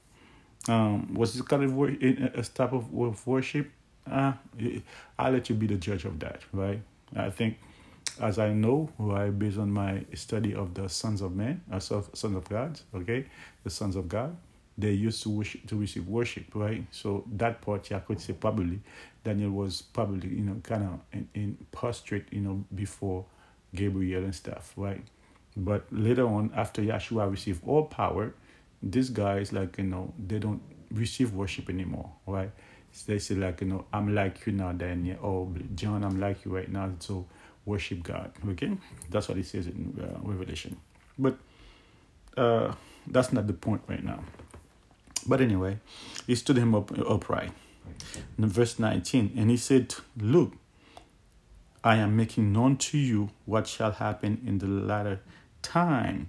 Um, 0.66 1.12
was 1.12 1.34
this 1.34 1.42
kind 1.42 1.64
of 1.64 1.78
a 1.78 2.42
type 2.42 2.72
of 2.72 2.90
worship? 3.26 3.70
Uh, 4.10 4.32
I'll 5.18 5.32
let 5.32 5.48
you 5.48 5.54
be 5.54 5.66
the 5.66 5.76
judge 5.76 6.04
of 6.04 6.18
that, 6.20 6.40
right? 6.52 6.80
I 7.16 7.30
think, 7.30 7.58
as 8.20 8.38
I 8.38 8.52
know, 8.52 8.90
right, 8.98 9.36
based 9.36 9.58
on 9.58 9.70
my 9.70 10.04
study 10.14 10.54
of 10.54 10.74
the 10.74 10.88
sons 10.88 11.20
of 11.20 11.34
men, 11.34 11.62
uh, 11.72 11.78
sons 11.78 12.36
of 12.36 12.48
God, 12.48 12.80
okay, 12.94 13.26
the 13.62 13.70
sons 13.70 13.96
of 13.96 14.08
God, 14.08 14.36
they 14.76 14.90
used 14.92 15.22
to 15.22 15.30
worship 15.30 15.66
to 15.68 15.76
receive 15.76 16.06
worship, 16.08 16.46
right? 16.54 16.84
So 16.90 17.24
that 17.36 17.60
part, 17.60 17.90
I 17.92 18.00
could 18.00 18.20
say 18.20 18.32
probably 18.32 18.80
Daniel 19.22 19.50
was 19.50 19.82
probably 19.82 20.28
you 20.28 20.42
know 20.42 20.56
kind 20.62 20.82
of 20.84 21.00
in, 21.12 21.28
in 21.34 21.66
prostrate, 21.72 22.26
you 22.32 22.40
know, 22.40 22.64
before 22.74 23.24
Gabriel 23.74 24.24
and 24.24 24.34
stuff, 24.34 24.72
right? 24.76 25.02
But 25.56 25.86
later 25.92 26.26
on, 26.26 26.50
after 26.56 26.82
Yeshua 26.82 27.30
received 27.30 27.62
all 27.66 27.84
power, 27.84 28.34
these 28.82 29.10
guys 29.10 29.52
like 29.52 29.78
you 29.78 29.84
know 29.84 30.12
they 30.18 30.38
don't 30.38 30.62
receive 30.90 31.32
worship 31.32 31.70
anymore, 31.70 32.10
right? 32.26 32.50
They 33.02 33.18
say 33.18 33.34
like 33.34 33.60
you 33.60 33.66
know 33.66 33.84
I'm 33.92 34.14
like 34.14 34.46
you 34.46 34.52
now, 34.52 34.72
Daniel. 34.72 35.18
Oh, 35.22 35.52
John, 35.74 36.04
I'm 36.04 36.20
like 36.20 36.44
you 36.44 36.54
right 36.54 36.70
now. 36.70 36.90
So 37.00 37.26
worship 37.64 38.02
God. 38.02 38.32
Okay, 38.50 38.76
that's 39.10 39.28
what 39.28 39.38
it 39.38 39.46
says 39.46 39.66
in 39.66 39.98
uh, 40.00 40.20
Revelation. 40.22 40.76
But 41.18 41.36
uh, 42.36 42.74
that's 43.06 43.32
not 43.32 43.46
the 43.46 43.52
point 43.52 43.82
right 43.88 44.02
now. 44.02 44.22
But 45.26 45.40
anyway, 45.40 45.78
he 46.26 46.34
stood 46.34 46.56
him 46.56 46.74
up 46.74 46.96
upright. 46.98 47.52
In 48.38 48.46
verse 48.46 48.78
19, 48.78 49.32
and 49.36 49.50
he 49.50 49.56
said, 49.56 49.94
Look, 50.16 50.54
I 51.82 51.96
am 51.96 52.16
making 52.16 52.52
known 52.52 52.76
to 52.78 52.98
you 52.98 53.30
what 53.44 53.66
shall 53.66 53.92
happen 53.92 54.40
in 54.46 54.58
the 54.58 54.66
latter 54.66 55.20
time 55.62 56.28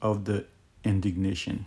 of 0.00 0.24
the 0.24 0.44
indignation. 0.84 1.66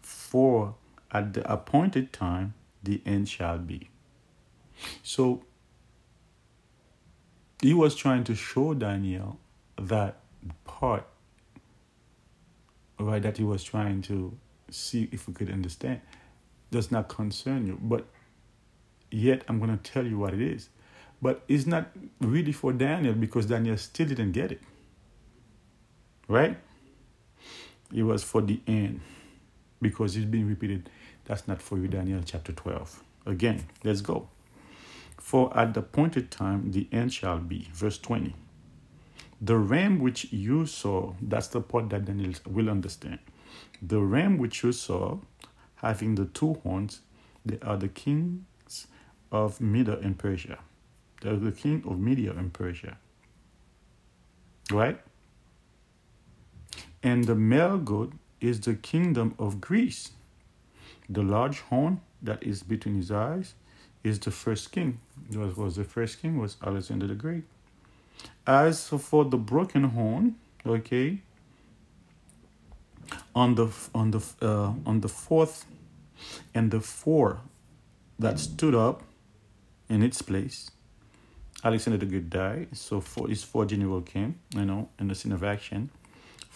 For 0.00 0.74
at 1.12 1.34
the 1.34 1.50
appointed 1.50 2.12
time 2.12 2.54
the 2.82 3.00
end 3.04 3.28
shall 3.28 3.58
be. 3.58 3.90
So 5.02 5.44
he 7.60 7.72
was 7.74 7.94
trying 7.94 8.24
to 8.24 8.34
show 8.34 8.74
Daniel 8.74 9.38
that 9.80 10.20
part, 10.64 11.06
right, 12.98 13.22
that 13.22 13.38
he 13.38 13.44
was 13.44 13.64
trying 13.64 14.02
to 14.02 14.36
see 14.70 15.08
if 15.12 15.26
we 15.26 15.34
could 15.34 15.50
understand, 15.50 16.00
does 16.70 16.90
not 16.90 17.08
concern 17.08 17.66
you. 17.66 17.78
But 17.80 18.06
yet 19.10 19.42
I'm 19.48 19.58
going 19.58 19.76
to 19.76 19.90
tell 19.90 20.06
you 20.06 20.18
what 20.18 20.34
it 20.34 20.40
is. 20.40 20.68
But 21.22 21.42
it's 21.48 21.66
not 21.66 21.88
really 22.20 22.52
for 22.52 22.72
Daniel 22.72 23.14
because 23.14 23.46
Daniel 23.46 23.76
still 23.78 24.06
didn't 24.06 24.32
get 24.32 24.52
it. 24.52 24.60
Right? 26.28 26.58
It 27.94 28.02
was 28.02 28.22
for 28.22 28.42
the 28.42 28.60
end 28.66 29.00
because 29.80 30.16
it's 30.16 30.24
been 30.24 30.48
repeated. 30.48 30.88
That's 31.24 31.48
not 31.48 31.60
for 31.60 31.78
you, 31.78 31.88
Daniel 31.88 32.20
chapter 32.24 32.52
12. 32.52 33.02
Again, 33.26 33.64
let's 33.84 34.00
go. 34.00 34.28
For 35.18 35.56
at 35.56 35.74
the 35.74 35.80
appointed 35.80 36.30
time 36.30 36.70
the 36.70 36.88
end 36.92 37.12
shall 37.12 37.38
be. 37.38 37.68
Verse 37.72 37.98
20. 37.98 38.34
The 39.40 39.56
ram 39.56 39.98
which 39.98 40.32
you 40.32 40.66
saw, 40.66 41.12
that's 41.20 41.48
the 41.48 41.60
part 41.60 41.90
that 41.90 42.04
Daniel 42.04 42.32
will 42.46 42.70
understand. 42.70 43.18
The 43.82 44.00
ram 44.00 44.38
which 44.38 44.62
you 44.62 44.72
saw, 44.72 45.18
having 45.76 46.14
the 46.14 46.26
two 46.26 46.54
horns, 46.62 47.00
they 47.44 47.58
are 47.60 47.76
the 47.76 47.88
kings 47.88 48.86
of 49.30 49.60
Media 49.60 49.98
and 49.98 50.18
Persia. 50.18 50.58
They're 51.20 51.36
the 51.36 51.52
king 51.52 51.82
of 51.86 51.98
Media 51.98 52.32
and 52.32 52.52
Persia. 52.52 52.96
Right? 54.70 55.00
And 57.02 57.24
the 57.24 57.34
male 57.34 57.78
goat 57.78 58.12
is 58.40 58.60
the 58.60 58.74
kingdom 58.74 59.34
of 59.38 59.60
Greece. 59.60 60.10
The 61.08 61.22
large 61.22 61.60
horn 61.60 62.00
that 62.22 62.42
is 62.42 62.62
between 62.62 62.96
his 62.96 63.10
eyes 63.10 63.54
is 64.02 64.18
the 64.18 64.30
first 64.30 64.72
king. 64.72 65.00
What 65.32 65.56
was 65.56 65.76
the 65.76 65.84
first 65.84 66.20
king 66.20 66.38
was 66.38 66.56
Alexander 66.64 67.06
the 67.06 67.14
Great. 67.14 67.44
As 68.46 68.88
for 68.88 69.24
the 69.24 69.36
broken 69.36 69.84
horn, 69.84 70.36
okay, 70.64 71.18
on 73.34 73.54
the 73.54 73.68
on 73.94 74.10
the 74.10 74.20
uh, 74.40 74.72
on 74.84 75.00
the 75.00 75.08
fourth 75.08 75.66
and 76.54 76.70
the 76.70 76.80
four 76.80 77.40
that 78.18 78.38
stood 78.38 78.74
up 78.74 79.02
in 79.88 80.02
its 80.02 80.22
place, 80.22 80.70
Alexander 81.62 81.98
the 81.98 82.06
Great 82.06 82.30
died. 82.30 82.68
So 82.72 83.00
for 83.00 83.28
his 83.28 83.42
four 83.42 83.66
general 83.66 84.00
came, 84.00 84.38
you 84.54 84.64
know, 84.64 84.88
in 84.98 85.08
the 85.08 85.14
scene 85.14 85.32
of 85.32 85.44
action. 85.44 85.90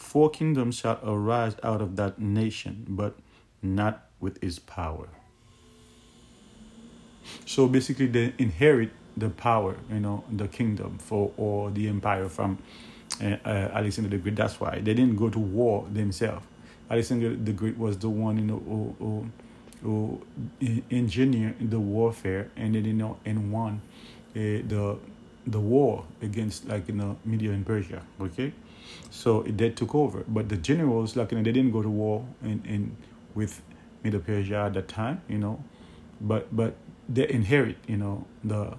Four 0.01 0.31
kingdoms 0.31 0.77
shall 0.79 0.99
arise 1.05 1.55
out 1.63 1.81
of 1.81 1.95
that 1.97 2.19
nation, 2.19 2.87
but 2.89 3.15
not 3.63 4.09
with 4.19 4.43
his 4.43 4.59
power. 4.59 5.09
So 7.47 7.69
basically, 7.69 8.07
they 8.07 8.33
inherit 8.39 8.91
the 9.17 9.29
power, 9.29 9.77
you 9.89 10.01
know, 10.01 10.25
the 10.33 10.49
kingdom 10.49 10.99
for 10.99 11.33
or 11.37 11.71
the 11.71 11.87
empire 11.87 12.29
from 12.29 12.59
uh, 13.23 13.37
uh, 13.45 13.49
Alexander 13.75 14.11
the 14.11 14.17
Great. 14.17 14.35
That's 14.37 14.59
why 14.59 14.81
they 14.81 14.95
didn't 14.95 15.17
go 15.17 15.29
to 15.29 15.39
war 15.39 15.87
themselves. 15.93 16.45
Alexander 16.91 17.37
the 17.37 17.53
Great 17.53 17.79
was 17.79 17.99
the 17.99 18.09
one, 18.09 18.39
you 18.39 18.45
know, 18.45 18.63
who, 18.67 18.97
who, 18.99 20.23
who 20.61 20.83
engineered 20.91 21.71
the 21.71 21.79
warfare 21.79 22.51
and 22.57 22.75
then 22.75 22.85
you 22.85 22.95
know 22.95 23.19
and 23.25 23.53
won 23.53 23.81
uh, 24.35 24.65
the 24.67 24.99
the 25.47 25.61
war 25.61 26.05
against 26.21 26.67
like 26.67 26.89
you 26.89 26.95
know 26.95 27.17
Media 27.25 27.53
and 27.53 27.65
Persia. 27.65 28.03
Okay, 28.21 28.53
so 29.11 29.43
they 29.43 29.71
took 29.71 29.95
over. 29.95 30.25
But 30.27 30.49
the 30.49 30.57
generals, 30.57 31.17
like, 31.17 31.33
you 31.33 31.39
know, 31.39 31.45
they 31.45 31.53
didn't 31.53 31.73
go 31.73 31.83
to 31.83 31.89
war 31.89 32.27
in, 32.43 32.63
in 32.65 32.97
with 33.35 33.61
Middle 34.03 34.21
Persia 34.21 34.57
at 34.57 34.75
that 34.75 34.89
time, 34.89 35.23
you 35.29 35.39
know, 35.39 35.63
but 36.21 36.55
but 36.55 36.77
they 37.09 37.29
inherit, 37.29 37.77
you 37.87 37.97
know, 37.97 38.27
the 38.43 38.77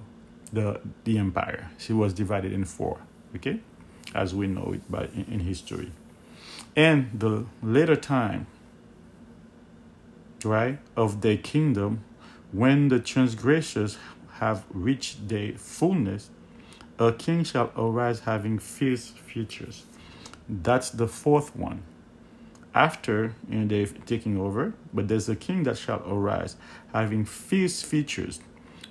the 0.51 0.81
the 1.03 1.17
empire. 1.17 1.69
She 1.77 1.93
was 1.93 2.13
divided 2.13 2.51
in 2.51 2.65
four, 2.65 2.99
okay, 3.35 3.59
as 4.15 4.33
we 4.33 4.47
know 4.47 4.73
it 4.73 4.91
by 4.91 5.05
in, 5.13 5.25
in 5.31 5.39
history. 5.41 5.91
And 6.75 7.09
the 7.13 7.45
later 7.61 7.95
time, 7.95 8.47
right, 10.43 10.79
of 10.95 11.21
their 11.21 11.37
kingdom, 11.37 12.03
when 12.51 12.87
the 12.87 12.99
transgressors 12.99 13.97
have 14.39 14.63
reached 14.71 15.27
their 15.27 15.53
fullness, 15.53 16.29
a 16.97 17.11
king 17.11 17.43
shall 17.43 17.71
arise 17.77 18.21
having 18.21 18.57
fierce 18.57 19.09
features 19.09 19.85
that's 20.47 20.89
the 20.89 21.07
fourth 21.07 21.55
one. 21.55 21.83
After 22.73 23.35
you 23.49 23.59
know, 23.59 23.67
they've 23.67 24.05
taken 24.05 24.37
over, 24.37 24.73
but 24.93 25.07
there's 25.07 25.27
a 25.27 25.35
king 25.35 25.63
that 25.63 25.77
shall 25.77 26.01
arise, 26.07 26.55
having 26.93 27.25
fierce 27.25 27.81
features, 27.81 28.39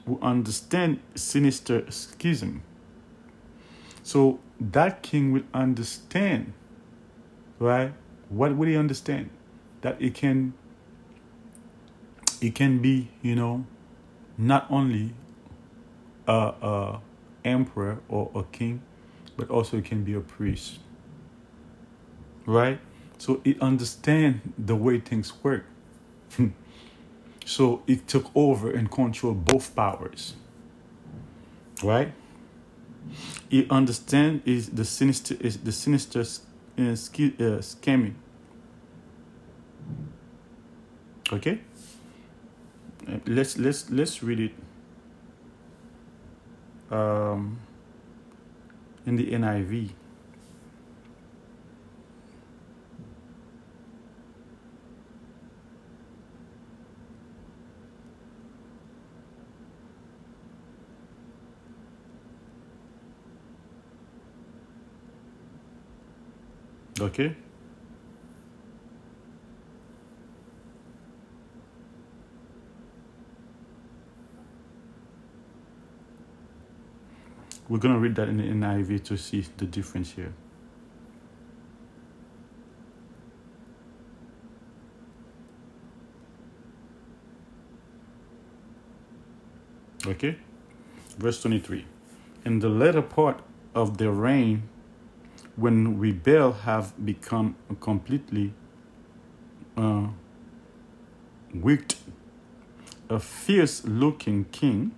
who 0.07 0.19
understand 0.21 1.01
sinister 1.15 1.91
schism. 1.91 2.63
So 4.03 4.41
that 4.61 5.03
king 5.03 5.33
will 5.33 5.45
understand, 5.55 6.53
right? 7.59 7.93
What 8.29 8.57
will 8.57 8.69
he 8.69 8.77
understand? 8.77 9.31
That 9.81 10.01
it 10.01 10.15
can 10.15 10.53
it 12.41 12.55
can 12.55 12.79
be, 12.81 13.11
you 13.23 13.35
know, 13.35 13.65
not 14.37 14.67
only 14.71 15.15
a, 16.27 16.33
a 16.33 17.01
emperor 17.45 18.01
or 18.09 18.31
a 18.35 18.43
king, 18.45 18.83
but 19.37 19.49
also 19.51 19.79
it 19.79 19.85
can 19.85 20.05
be 20.05 20.13
a 20.13 20.21
priest 20.21 20.81
right? 22.51 22.81
So 23.19 23.41
it 23.45 23.61
understand 23.63 24.41
the 24.59 24.75
way 24.75 24.99
things 24.99 25.33
work. 25.43 25.65
so 27.45 27.83
it 27.87 28.09
took 28.09 28.31
over 28.35 28.71
and 28.71 28.91
controlled 28.91 29.45
both 29.45 29.75
powers, 29.75 30.35
right? 31.83 32.13
It 33.51 33.71
understand 33.71 34.43
is 34.45 34.71
the 34.71 34.85
sinister 34.85 35.37
is 35.41 35.59
the 35.59 35.73
sinister 35.73 36.25
uh, 36.79 36.83
uh, 36.83 37.61
scheming. 37.61 38.17
Okay. 41.33 41.61
Uh, 43.09 43.19
let's 43.27 43.59
let's 43.59 43.91
let's 43.91 44.23
read 44.23 44.41
it. 44.41 44.53
Um, 46.91 47.61
in 49.07 49.17
the 49.17 49.31
NIV. 49.31 49.91
Okay. 67.01 67.35
We're 77.71 77.79
going 77.79 77.95
to 77.95 78.01
read 78.01 78.17
that 78.17 78.29
in 78.29 78.37
the 78.37 78.43
NIV 78.43 79.05
to 79.05 79.17
see 79.17 79.47
the 79.57 79.65
difference 79.65 80.13
here. 80.13 80.33
Okay? 90.05 90.37
Verse 91.17 91.41
23. 91.41 91.87
In 92.45 92.59
the 92.59 92.69
latter 92.69 93.03
part 93.03 93.41
of 93.75 93.99
the 93.99 94.11
reign 94.11 94.69
when 95.57 95.99
rebel 95.99 96.53
have 96.53 96.93
become 97.05 97.57
completely 97.81 98.53
uh, 99.77 100.09
wicked, 101.55 101.99
a 103.09 103.19
fierce 103.19 103.85
looking 103.85 104.45
king, 104.47 104.93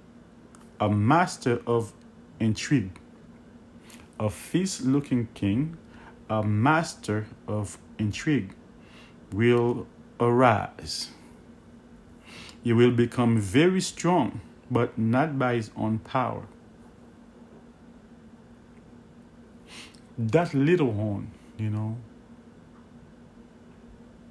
a 0.81 0.89
master 0.89 1.61
of 1.67 1.93
intrigue, 2.39 2.99
a 4.21 4.29
fierce 4.29 4.81
looking 4.81 5.29
king, 5.35 5.77
a 6.29 6.43
master 6.43 7.27
of 7.47 7.79
intrigue, 7.99 8.55
will 9.33 9.87
arise. 10.21 11.11
He 12.63 12.73
will 12.73 12.93
become 12.93 13.39
very 13.39 13.81
strong, 13.81 14.41
but 14.71 14.97
not 14.97 15.39
by 15.39 15.55
his 15.55 15.71
own 15.77 15.99
power 15.99 16.47
that 20.31 20.55
little 20.55 20.93
horn, 20.93 21.31
you 21.59 21.71
know. 21.71 21.97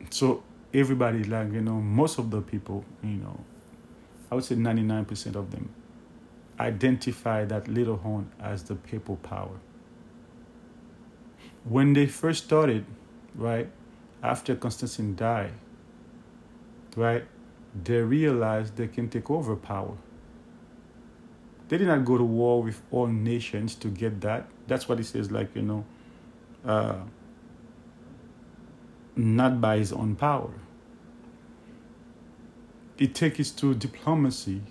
So 0.09 0.43
everybody, 0.73 1.23
like, 1.23 1.51
you 1.51 1.61
know, 1.61 1.81
most 1.81 2.17
of 2.17 2.31
the 2.31 2.41
people, 2.41 2.85
you 3.03 3.17
know, 3.17 3.39
I 4.31 4.35
would 4.35 4.43
say 4.45 4.55
99% 4.55 5.35
of 5.35 5.51
them 5.51 5.69
identify 6.59 7.43
that 7.45 7.67
little 7.67 7.97
horn 7.97 8.31
as 8.39 8.63
the 8.63 8.75
papal 8.75 9.17
power. 9.17 9.59
When 11.63 11.93
they 11.93 12.05
first 12.07 12.45
started, 12.45 12.85
right, 13.35 13.69
after 14.23 14.55
Constantine 14.55 15.15
died, 15.15 15.53
right, 16.95 17.25
they 17.83 18.01
realized 18.01 18.75
they 18.75 18.87
can 18.87 19.09
take 19.09 19.29
over 19.29 19.55
power. 19.55 19.97
They 21.69 21.77
did 21.77 21.87
not 21.87 22.03
go 22.03 22.17
to 22.17 22.23
war 22.23 22.61
with 22.61 22.81
all 22.91 23.07
nations 23.07 23.75
to 23.75 23.87
get 23.87 24.21
that. 24.21 24.47
That's 24.67 24.87
what 24.87 24.97
he 24.97 25.03
says, 25.03 25.31
like, 25.31 25.55
you 25.55 25.61
know, 25.61 25.85
uh, 26.65 27.01
not 29.15 29.59
by 29.59 29.77
his 29.77 29.91
own 29.91 30.15
power. 30.15 30.51
It 32.97 33.15
takes 33.15 33.51
to 33.51 33.73
diplomacy, 33.73 34.61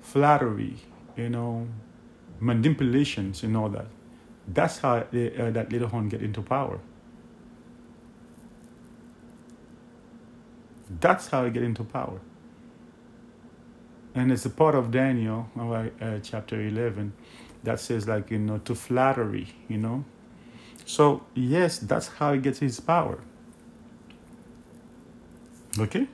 flattery, 0.00 0.76
you 1.16 1.30
know, 1.30 1.68
manipulations 2.40 3.42
and 3.42 3.56
all 3.56 3.68
that. 3.70 3.86
That's 4.48 4.78
how 4.78 5.06
they, 5.10 5.36
uh, 5.36 5.50
that 5.50 5.72
little 5.72 5.88
horn 5.88 6.08
get 6.08 6.22
into 6.22 6.42
power. 6.42 6.80
That's 11.00 11.28
how 11.28 11.44
he 11.44 11.50
get 11.50 11.62
into 11.62 11.84
power 11.84 12.20
and 14.16 14.32
it's 14.32 14.46
a 14.46 14.50
part 14.50 14.74
of 14.74 14.90
Daniel, 14.90 15.46
uh, 15.58 16.18
chapter 16.22 16.58
11, 16.58 17.12
that 17.66 17.80
says, 17.80 18.06
like, 18.06 18.30
you 18.30 18.38
know, 18.38 18.58
to 18.58 18.74
flattery, 18.74 19.48
you 19.68 19.76
know. 19.76 20.04
So, 20.84 21.24
yes, 21.34 21.78
that's 21.78 22.06
how 22.06 22.32
he 22.32 22.38
gets 22.38 22.60
his 22.60 22.78
power. 22.78 23.18
Okay? 25.76 26.06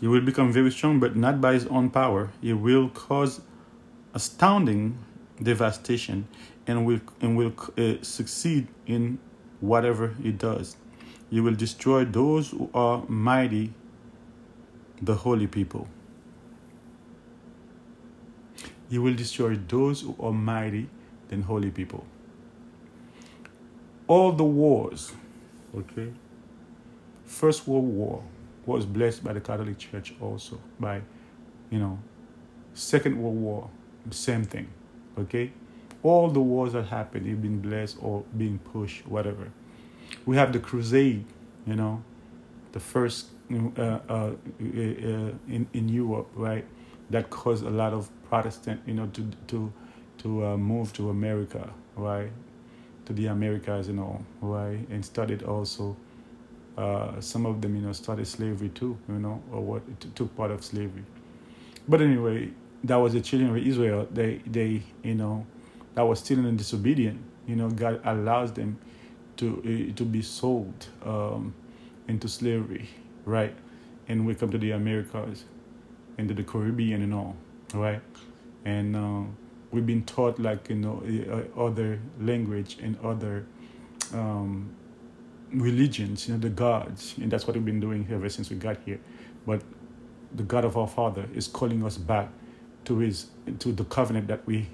He 0.00 0.08
will 0.08 0.20
become 0.20 0.52
very 0.52 0.72
strong, 0.72 0.98
but 0.98 1.14
not 1.14 1.40
by 1.40 1.54
his 1.54 1.66
own 1.68 1.88
power. 1.88 2.30
He 2.42 2.52
will 2.52 2.88
cause 2.88 3.40
astounding 4.12 4.98
devastation 5.40 6.26
and 6.66 6.84
will, 6.84 7.00
and 7.20 7.36
will 7.36 7.54
uh, 7.78 8.02
succeed 8.02 8.66
in 8.86 9.18
whatever 9.60 10.16
he 10.20 10.32
does. 10.32 10.76
He 11.30 11.40
will 11.40 11.54
destroy 11.54 12.04
those 12.04 12.50
who 12.50 12.70
are 12.74 13.04
mighty 13.06 13.72
the 15.00 15.14
holy 15.14 15.46
people. 15.46 15.86
You 18.88 19.02
will 19.02 19.14
destroy 19.14 19.56
those 19.56 20.02
who 20.02 20.14
are 20.20 20.32
mighty 20.32 20.88
than 21.28 21.42
holy 21.42 21.70
people. 21.70 22.04
All 24.06 24.32
the 24.32 24.44
wars, 24.44 25.12
okay? 25.76 26.12
First 27.24 27.66
World 27.66 27.84
War 27.84 28.22
was 28.64 28.86
blessed 28.86 29.24
by 29.24 29.32
the 29.32 29.40
Catholic 29.40 29.78
Church 29.78 30.14
also, 30.20 30.60
by, 30.78 31.02
you 31.70 31.78
know, 31.78 31.98
Second 32.74 33.20
World 33.20 33.36
War, 33.36 33.70
same 34.10 34.44
thing, 34.44 34.68
okay? 35.18 35.52
All 36.02 36.28
the 36.28 36.40
wars 36.40 36.74
that 36.74 36.84
happened, 36.86 37.26
have 37.26 37.42
been 37.42 37.60
blessed 37.60 37.96
or 38.00 38.22
being 38.36 38.58
pushed, 38.58 39.06
whatever. 39.08 39.50
We 40.24 40.36
have 40.36 40.52
the 40.52 40.60
Crusade, 40.60 41.24
you 41.66 41.74
know, 41.74 42.04
the 42.72 42.80
first 42.80 43.28
uh, 43.52 43.80
uh, 43.80 43.98
uh, 44.10 44.32
in 44.60 45.66
in 45.72 45.88
Europe, 45.88 46.28
right? 46.34 46.64
That 47.10 47.30
caused 47.30 47.64
a 47.64 47.70
lot 47.70 47.92
of 47.94 48.10
Protestant, 48.28 48.80
you 48.86 48.94
know, 48.94 49.06
to 49.08 49.30
to 49.48 49.72
to 50.18 50.46
uh, 50.46 50.56
move 50.58 50.92
to 50.94 51.10
America, 51.10 51.70
right? 51.96 52.30
To 53.06 53.12
the 53.14 53.26
Americas, 53.28 53.88
you 53.88 53.94
know, 53.94 54.24
right? 54.42 54.86
And 54.90 55.04
started 55.04 55.42
also. 55.44 55.96
Uh, 56.78 57.20
some 57.20 57.46
of 57.46 57.60
them, 57.62 57.76
you 57.76 57.82
know, 57.82 57.92
started 57.92 58.26
slavery 58.26 58.68
too, 58.70 58.98
you 59.08 59.16
know, 59.16 59.42
or 59.52 59.62
what 59.62 59.82
took 60.16 60.36
part 60.36 60.50
of 60.50 60.64
slavery. 60.64 61.04
But 61.88 62.02
anyway, 62.02 62.50
that 62.84 62.96
was 62.96 63.14
the 63.14 63.20
children 63.22 63.50
of 63.50 63.58
Israel. 63.58 64.08
They, 64.12 64.42
they, 64.46 64.82
you 65.02 65.14
know, 65.16 65.46
that 65.94 66.02
was 66.02 66.20
still 66.20 66.40
in 66.40 66.56
disobedient. 66.56 67.20
You 67.46 67.56
know, 67.56 67.70
God 67.70 68.00
allows 68.04 68.52
them 68.52 68.78
to 69.38 69.90
uh, 69.92 69.96
to 69.96 70.04
be 70.04 70.22
sold 70.22 70.88
um, 71.04 71.54
into 72.08 72.28
slavery, 72.28 72.88
right? 73.26 73.54
And 74.08 74.26
we 74.26 74.34
come 74.34 74.50
to 74.50 74.58
the 74.58 74.72
Americas, 74.72 75.44
into 76.18 76.34
the 76.34 76.42
Caribbean 76.42 77.02
and 77.02 77.14
all, 77.14 77.36
right? 77.74 78.00
And 78.64 78.96
uh, 78.96 79.22
we've 79.70 79.86
been 79.86 80.04
taught 80.04 80.38
like 80.38 80.68
you 80.68 80.76
know 80.76 81.02
uh, 81.30 81.60
other 81.60 82.00
language 82.20 82.78
and 82.82 82.98
other 83.04 83.46
um, 84.12 84.70
religions, 85.52 86.28
you 86.28 86.34
know, 86.34 86.40
the 86.40 86.48
gods, 86.50 87.14
and 87.18 87.30
that's 87.30 87.46
what 87.46 87.54
we've 87.56 87.64
been 87.64 87.80
doing 87.80 88.06
ever 88.10 88.28
since 88.28 88.50
we 88.50 88.56
got 88.56 88.78
here. 88.84 89.00
But 89.46 89.62
the 90.34 90.42
God 90.42 90.64
of 90.64 90.76
our 90.76 90.88
Father 90.88 91.28
is 91.34 91.48
calling 91.48 91.84
us 91.84 91.96
back 91.96 92.28
to 92.84 92.98
His 92.98 93.26
to 93.58 93.72
the 93.72 93.84
covenant 93.84 94.28
that 94.28 94.46
we 94.46 94.68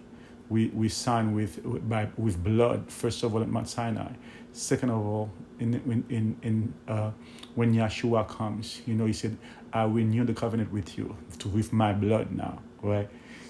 we 0.49 0.69
we 0.69 0.89
sign 0.89 1.35
with 1.35 1.61
by 1.89 2.09
with 2.17 2.43
blood. 2.43 2.91
First 2.91 3.23
of 3.23 3.35
all 3.35 3.43
at 3.43 3.49
Mount 3.49 3.69
Sinai, 3.69 4.13
Second 4.53 4.91
of 4.91 4.99
all, 5.07 5.31
in 5.63 5.75
in 5.75 6.05
in, 6.11 6.37
in 6.43 6.75
uh, 6.89 7.11
when 7.55 7.75
Yeshua 7.75 8.27
comes, 8.29 8.83
you 8.87 8.95
know, 8.95 9.07
he 9.07 9.13
said, 9.13 9.37
"I 9.73 9.85
renew 9.85 10.25
the 10.25 10.35
covenant 10.35 10.73
with 10.73 10.99
you 10.99 11.17
to 11.39 11.49
with 11.49 11.73
my 11.73 11.93
blood 11.93 12.33
now." 12.33 12.61
Right. 12.83 13.09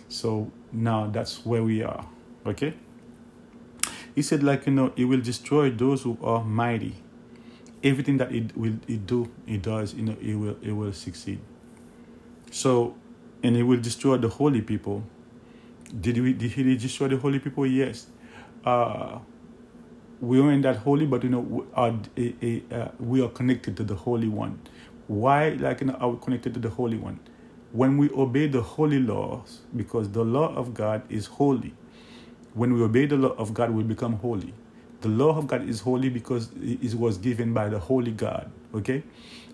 So 0.08 0.52
now 0.72 1.08
that's 1.08 1.44
where 1.46 1.62
we 1.64 1.82
are. 1.82 2.06
Okay. 2.46 2.74
He 4.14 4.20
said, 4.20 4.42
like 4.42 4.66
you 4.66 4.72
know, 4.72 4.92
it 4.94 5.06
will 5.06 5.20
destroy 5.22 5.70
those 5.70 6.02
who 6.02 6.18
are 6.22 6.44
mighty. 6.44 6.94
Everything 7.82 8.18
that 8.18 8.30
it 8.30 8.56
will 8.56 8.76
it 8.86 9.06
do, 9.06 9.30
it 9.46 9.62
does, 9.62 9.94
you 9.94 10.02
know, 10.02 10.16
it 10.20 10.34
will 10.34 10.56
it 10.62 10.72
will 10.72 10.92
succeed. 10.92 11.40
So, 12.50 12.94
and 13.42 13.56
it 13.56 13.62
will 13.62 13.80
destroy 13.80 14.18
the 14.18 14.28
holy 14.28 14.60
people. 14.60 15.02
Did 15.98 16.18
we 16.18 16.34
did 16.34 16.52
he 16.52 16.76
destroy 16.76 17.08
the 17.08 17.16
holy 17.16 17.38
people? 17.38 17.66
Yes. 17.66 18.06
Uh, 18.64 19.18
we 20.22 20.40
aren't 20.40 20.62
that 20.62 20.76
holy, 20.76 21.04
but 21.04 21.22
you 21.24 21.28
know, 21.28 21.40
we 21.40 21.64
are, 21.74 21.94
a, 22.16 22.34
a, 22.42 22.62
uh, 22.74 22.88
we 22.98 23.20
are 23.20 23.28
connected 23.28 23.76
to 23.76 23.84
the 23.84 23.94
Holy 23.94 24.28
One. 24.28 24.58
Why, 25.08 25.50
like, 25.50 25.82
you 25.82 25.88
know, 25.88 25.94
are 25.94 26.08
we 26.08 26.18
connected 26.24 26.54
to 26.54 26.60
the 26.60 26.70
Holy 26.70 26.96
One? 26.96 27.20
when 27.72 27.96
we 27.96 28.10
obey 28.10 28.46
the 28.46 28.60
holy 28.60 29.00
laws, 29.00 29.60
because 29.74 30.10
the 30.12 30.22
law 30.22 30.54
of 30.54 30.74
God 30.74 31.02
is 31.08 31.26
holy. 31.26 31.74
When 32.52 32.74
we 32.74 32.82
obey 32.82 33.06
the 33.06 33.16
law 33.16 33.30
of 33.30 33.54
God, 33.54 33.70
we 33.70 33.82
become 33.82 34.14
holy. 34.14 34.52
The 35.00 35.08
law 35.08 35.36
of 35.36 35.46
God 35.46 35.66
is 35.66 35.80
holy 35.80 36.10
because 36.10 36.50
it 36.60 36.94
was 36.94 37.16
given 37.16 37.54
by 37.54 37.70
the 37.70 37.78
holy 37.78 38.12
God. 38.12 38.52
Okay? 38.74 39.02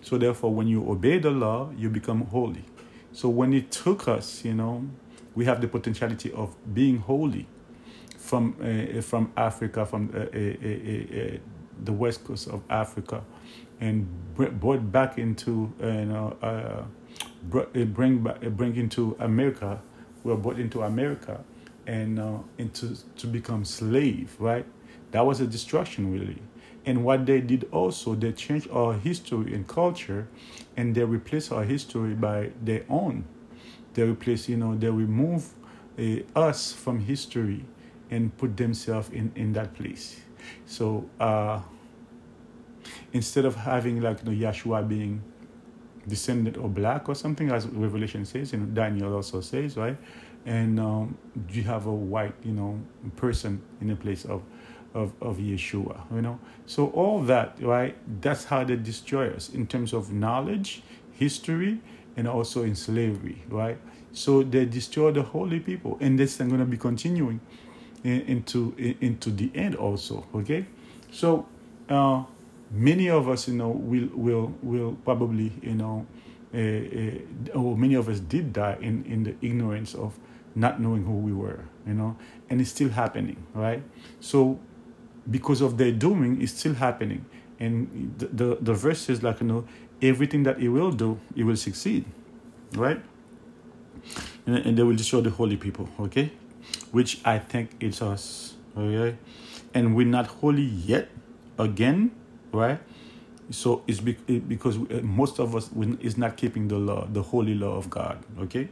So 0.01 0.17
therefore, 0.17 0.53
when 0.53 0.67
you 0.67 0.89
obey 0.89 1.17
the 1.17 1.31
law, 1.31 1.71
you 1.77 1.89
become 1.89 2.25
holy. 2.25 2.65
So 3.13 3.29
when 3.29 3.53
it 3.53 3.71
took 3.71 4.07
us, 4.07 4.43
you 4.43 4.53
know, 4.53 4.87
we 5.33 5.45
have 5.45 5.61
the 5.61 5.67
potentiality 5.69 6.31
of 6.33 6.55
being 6.73 6.97
holy 6.97 7.47
from 8.29 8.55
uh, 8.61 9.01
from 9.01 9.31
Africa, 9.35 9.85
from 9.85 10.11
uh, 10.13 10.19
uh, 10.19 11.37
the 11.83 11.91
west 11.91 12.23
coast 12.23 12.47
of 12.47 12.61
Africa, 12.69 13.23
and 13.81 14.07
brought 14.35 14.91
back 14.91 15.17
into 15.17 15.73
you 15.81 16.05
know 16.05 16.37
uh, 16.43 16.83
bring 17.85 18.19
back 18.19 18.41
bring 18.41 18.75
into 18.75 19.15
America. 19.19 19.81
Were 20.23 20.35
brought 20.35 20.59
into 20.59 20.83
America, 20.83 21.43
and 21.87 22.19
uh, 22.19 22.37
into 22.59 22.95
to 23.17 23.25
become 23.27 23.65
slave. 23.65 24.35
Right, 24.37 24.65
that 25.11 25.25
was 25.25 25.41
a 25.41 25.47
destruction 25.47 26.11
really. 26.11 26.41
And 26.85 27.03
what 27.03 27.25
they 27.25 27.41
did 27.41 27.67
also, 27.71 28.15
they 28.15 28.31
changed 28.31 28.69
our 28.71 28.93
history 28.93 29.53
and 29.53 29.67
culture, 29.67 30.27
and 30.77 30.95
they 30.95 31.03
replaced 31.03 31.51
our 31.51 31.63
history 31.63 32.13
by 32.13 32.51
their 32.61 32.83
own. 32.89 33.25
They 33.93 34.03
replace, 34.03 34.47
you 34.47 34.57
know, 34.57 34.75
they 34.75 34.89
remove 34.89 35.49
uh, 35.99 36.03
us 36.35 36.71
from 36.71 36.99
history 37.01 37.65
and 38.11 38.35
put 38.37 38.57
themselves 38.57 39.09
in, 39.09 39.31
in 39.35 39.53
that 39.53 39.73
place. 39.73 40.19
So 40.65 41.09
uh, 41.19 41.61
instead 43.13 43.45
of 43.45 43.55
having 43.55 44.01
like 44.01 44.23
you 44.23 44.31
know, 44.31 44.47
Yeshua 44.47 44.87
being 44.87 45.21
descendant 46.07 46.57
or 46.57 46.67
black 46.69 47.07
or 47.09 47.15
something, 47.15 47.51
as 47.51 47.67
Revelation 47.67 48.25
says, 48.25 48.53
and 48.53 48.73
Daniel 48.73 49.13
also 49.13 49.41
says, 49.41 49.77
right? 49.77 49.97
And 50.45 50.79
um, 50.79 51.17
you 51.49 51.63
have 51.63 51.85
a 51.85 51.93
white, 51.93 52.33
you 52.43 52.53
know, 52.53 52.79
person 53.15 53.61
in 53.81 53.87
the 53.87 53.95
place 53.95 54.25
of, 54.25 54.41
of, 54.93 55.13
of 55.21 55.37
Yeshua, 55.37 56.01
you 56.11 56.21
know? 56.21 56.39
So 56.65 56.87
all 56.87 57.21
that, 57.23 57.57
right? 57.61 57.95
That's 58.21 58.45
how 58.45 58.63
they 58.63 58.77
destroy 58.77 59.31
us 59.31 59.49
in 59.49 59.67
terms 59.67 59.93
of 59.93 60.11
knowledge, 60.11 60.81
history, 61.11 61.79
and 62.15 62.27
also 62.27 62.63
in 62.63 62.75
slavery, 62.75 63.43
right? 63.49 63.77
So 64.11 64.41
they 64.41 64.65
destroy 64.65 65.11
the 65.11 65.21
holy 65.21 65.59
people, 65.59 65.97
and 66.01 66.17
this 66.17 66.39
is 66.39 66.47
going 66.47 66.59
to 66.59 66.65
be 66.65 66.77
continuing 66.77 67.41
into 68.03 68.73
into 68.77 69.31
the 69.31 69.51
end 69.55 69.75
also. 69.75 70.25
Okay, 70.35 70.65
so 71.11 71.45
uh, 71.89 72.23
many 72.71 73.09
of 73.09 73.27
us, 73.27 73.47
you 73.47 73.55
know, 73.55 73.69
will 73.69 74.09
will 74.13 74.53
will 74.61 74.97
probably, 75.03 75.51
you 75.61 75.75
know, 75.75 76.05
uh, 76.53 76.57
uh, 76.57 77.59
or 77.59 77.77
many 77.77 77.95
of 77.95 78.09
us 78.09 78.19
did 78.19 78.53
die 78.53 78.77
in 78.81 79.03
in 79.05 79.23
the 79.23 79.35
ignorance 79.41 79.95
of 79.95 80.17
not 80.55 80.79
knowing 80.79 81.03
who 81.05 81.13
we 81.13 81.33
were, 81.33 81.65
you 81.85 81.93
know, 81.93 82.17
and 82.49 82.61
it's 82.61 82.71
still 82.71 82.89
happening, 82.89 83.37
right? 83.53 83.83
So 84.19 84.59
because 85.29 85.61
of 85.61 85.77
their 85.77 85.91
doing, 85.91 86.41
it's 86.41 86.53
still 86.53 86.73
happening, 86.73 87.25
and 87.59 88.13
the 88.17 88.27
the, 88.27 88.57
the 88.61 88.73
verse 88.73 89.09
is 89.09 89.23
like 89.23 89.41
you 89.41 89.47
know, 89.47 89.65
everything 90.01 90.43
that 90.43 90.59
he 90.59 90.69
will 90.69 90.91
do, 90.91 91.19
he 91.35 91.43
will 91.43 91.57
succeed, 91.57 92.05
right? 92.75 93.01
And, 94.45 94.57
and 94.57 94.77
they 94.77 94.83
will 94.83 94.95
destroy 94.95 95.21
the 95.21 95.29
holy 95.29 95.57
people, 95.57 95.89
okay? 95.99 96.31
Which 96.91 97.19
I 97.25 97.39
think 97.39 97.75
is 97.79 98.01
us. 98.01 98.55
Okay, 98.77 99.17
and 99.73 99.95
we're 99.95 100.07
not 100.07 100.27
holy 100.27 100.63
yet. 100.63 101.09
Again, 101.57 102.11
right? 102.53 102.79
So 103.51 103.83
it's 103.87 103.99
because 103.99 104.77
uh, 104.77 105.01
most 105.01 105.39
of 105.39 105.55
us 105.55 105.69
is 106.01 106.17
not 106.17 106.37
keeping 106.37 106.67
the 106.67 106.77
law, 106.77 107.07
the 107.11 107.21
holy 107.21 107.55
law 107.55 107.75
of 107.75 107.89
God. 107.89 108.19
Okay, 108.39 108.69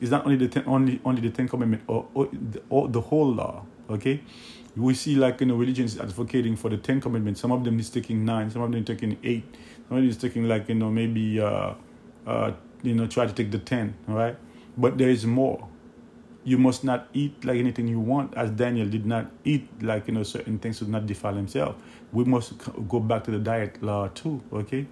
it's 0.00 0.10
not 0.10 0.26
only 0.26 0.36
the 0.36 0.48
ten, 0.48 0.64
only 0.66 1.00
only 1.04 1.22
the 1.22 1.30
Ten 1.30 1.48
Commandment 1.48 1.82
or, 1.86 2.06
or, 2.14 2.28
the, 2.32 2.62
or 2.68 2.88
the 2.88 3.00
whole 3.00 3.32
law. 3.32 3.64
Okay, 3.88 4.20
we 4.76 4.94
see 4.94 5.16
like 5.16 5.40
you 5.40 5.46
know 5.46 5.56
religions 5.56 5.98
advocating 5.98 6.54
for 6.54 6.68
the 6.68 6.76
Ten 6.76 7.00
Commandments. 7.00 7.40
Some 7.40 7.50
of 7.50 7.64
them 7.64 7.80
is 7.80 7.88
taking 7.88 8.24
nine, 8.24 8.50
some 8.50 8.62
of 8.62 8.70
them 8.70 8.80
is 8.80 8.86
taking 8.86 9.16
eight, 9.24 9.44
some 9.88 9.96
of 9.96 10.02
them 10.02 10.10
is 10.10 10.18
taking 10.18 10.44
like 10.46 10.68
you 10.68 10.74
know 10.74 10.90
maybe 10.90 11.40
uh, 11.40 11.72
uh, 12.26 12.52
you 12.82 12.94
know 12.94 13.06
try 13.06 13.26
to 13.26 13.32
take 13.32 13.50
the 13.50 13.58
ten. 13.58 13.94
Right, 14.06 14.36
but 14.76 14.98
there 14.98 15.08
is 15.08 15.24
more 15.24 15.66
you 16.44 16.56
must 16.58 16.84
not 16.84 17.08
eat 17.12 17.44
like 17.44 17.58
anything 17.58 17.86
you 17.86 18.00
want, 18.00 18.34
as 18.34 18.50
Daniel 18.50 18.88
did 18.88 19.06
not 19.06 19.30
eat 19.44 19.68
like 19.82 20.08
you 20.08 20.14
know 20.14 20.22
certain 20.22 20.58
things 20.58 20.78
to 20.78 20.90
not 20.90 21.06
defile 21.06 21.34
himself. 21.34 21.76
We 22.12 22.24
must 22.24 22.54
go 22.88 23.00
back 23.00 23.24
to 23.24 23.30
the 23.30 23.38
diet 23.38 23.82
law 23.82 24.08
too. 24.08 24.42
Okay, 24.52 24.86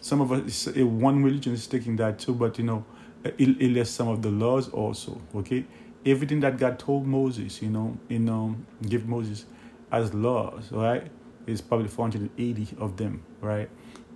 some 0.00 0.20
of 0.20 0.32
us 0.32 0.66
one 0.76 1.22
religion 1.22 1.52
is 1.52 1.66
taking 1.66 1.96
that 1.96 2.18
too, 2.18 2.34
but 2.34 2.58
you 2.58 2.64
know 2.64 2.84
it, 3.24 3.34
it 3.38 3.70
lists 3.70 3.94
some 3.94 4.08
of 4.08 4.22
the 4.22 4.30
laws 4.30 4.68
also. 4.70 5.20
Okay, 5.34 5.64
everything 6.06 6.40
that 6.40 6.58
God 6.58 6.78
told 6.78 7.06
Moses, 7.06 7.60
you 7.62 7.70
know, 7.70 7.98
in 8.08 8.28
um, 8.28 8.66
give 8.88 9.06
Moses 9.06 9.46
as 9.92 10.12
laws, 10.14 10.70
right? 10.72 11.10
Is 11.46 11.60
probably 11.60 11.88
480 11.88 12.76
of 12.78 12.96
them, 12.96 13.22
right? 13.42 13.68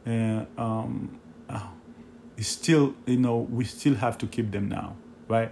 And 0.06 0.46
um, 0.56 1.20
it's 2.38 2.48
still, 2.48 2.94
you 3.04 3.18
know, 3.18 3.38
we 3.38 3.64
still 3.64 3.96
have 3.96 4.16
to 4.18 4.26
keep 4.26 4.52
them 4.52 4.68
now, 4.68 4.96
right? 5.26 5.50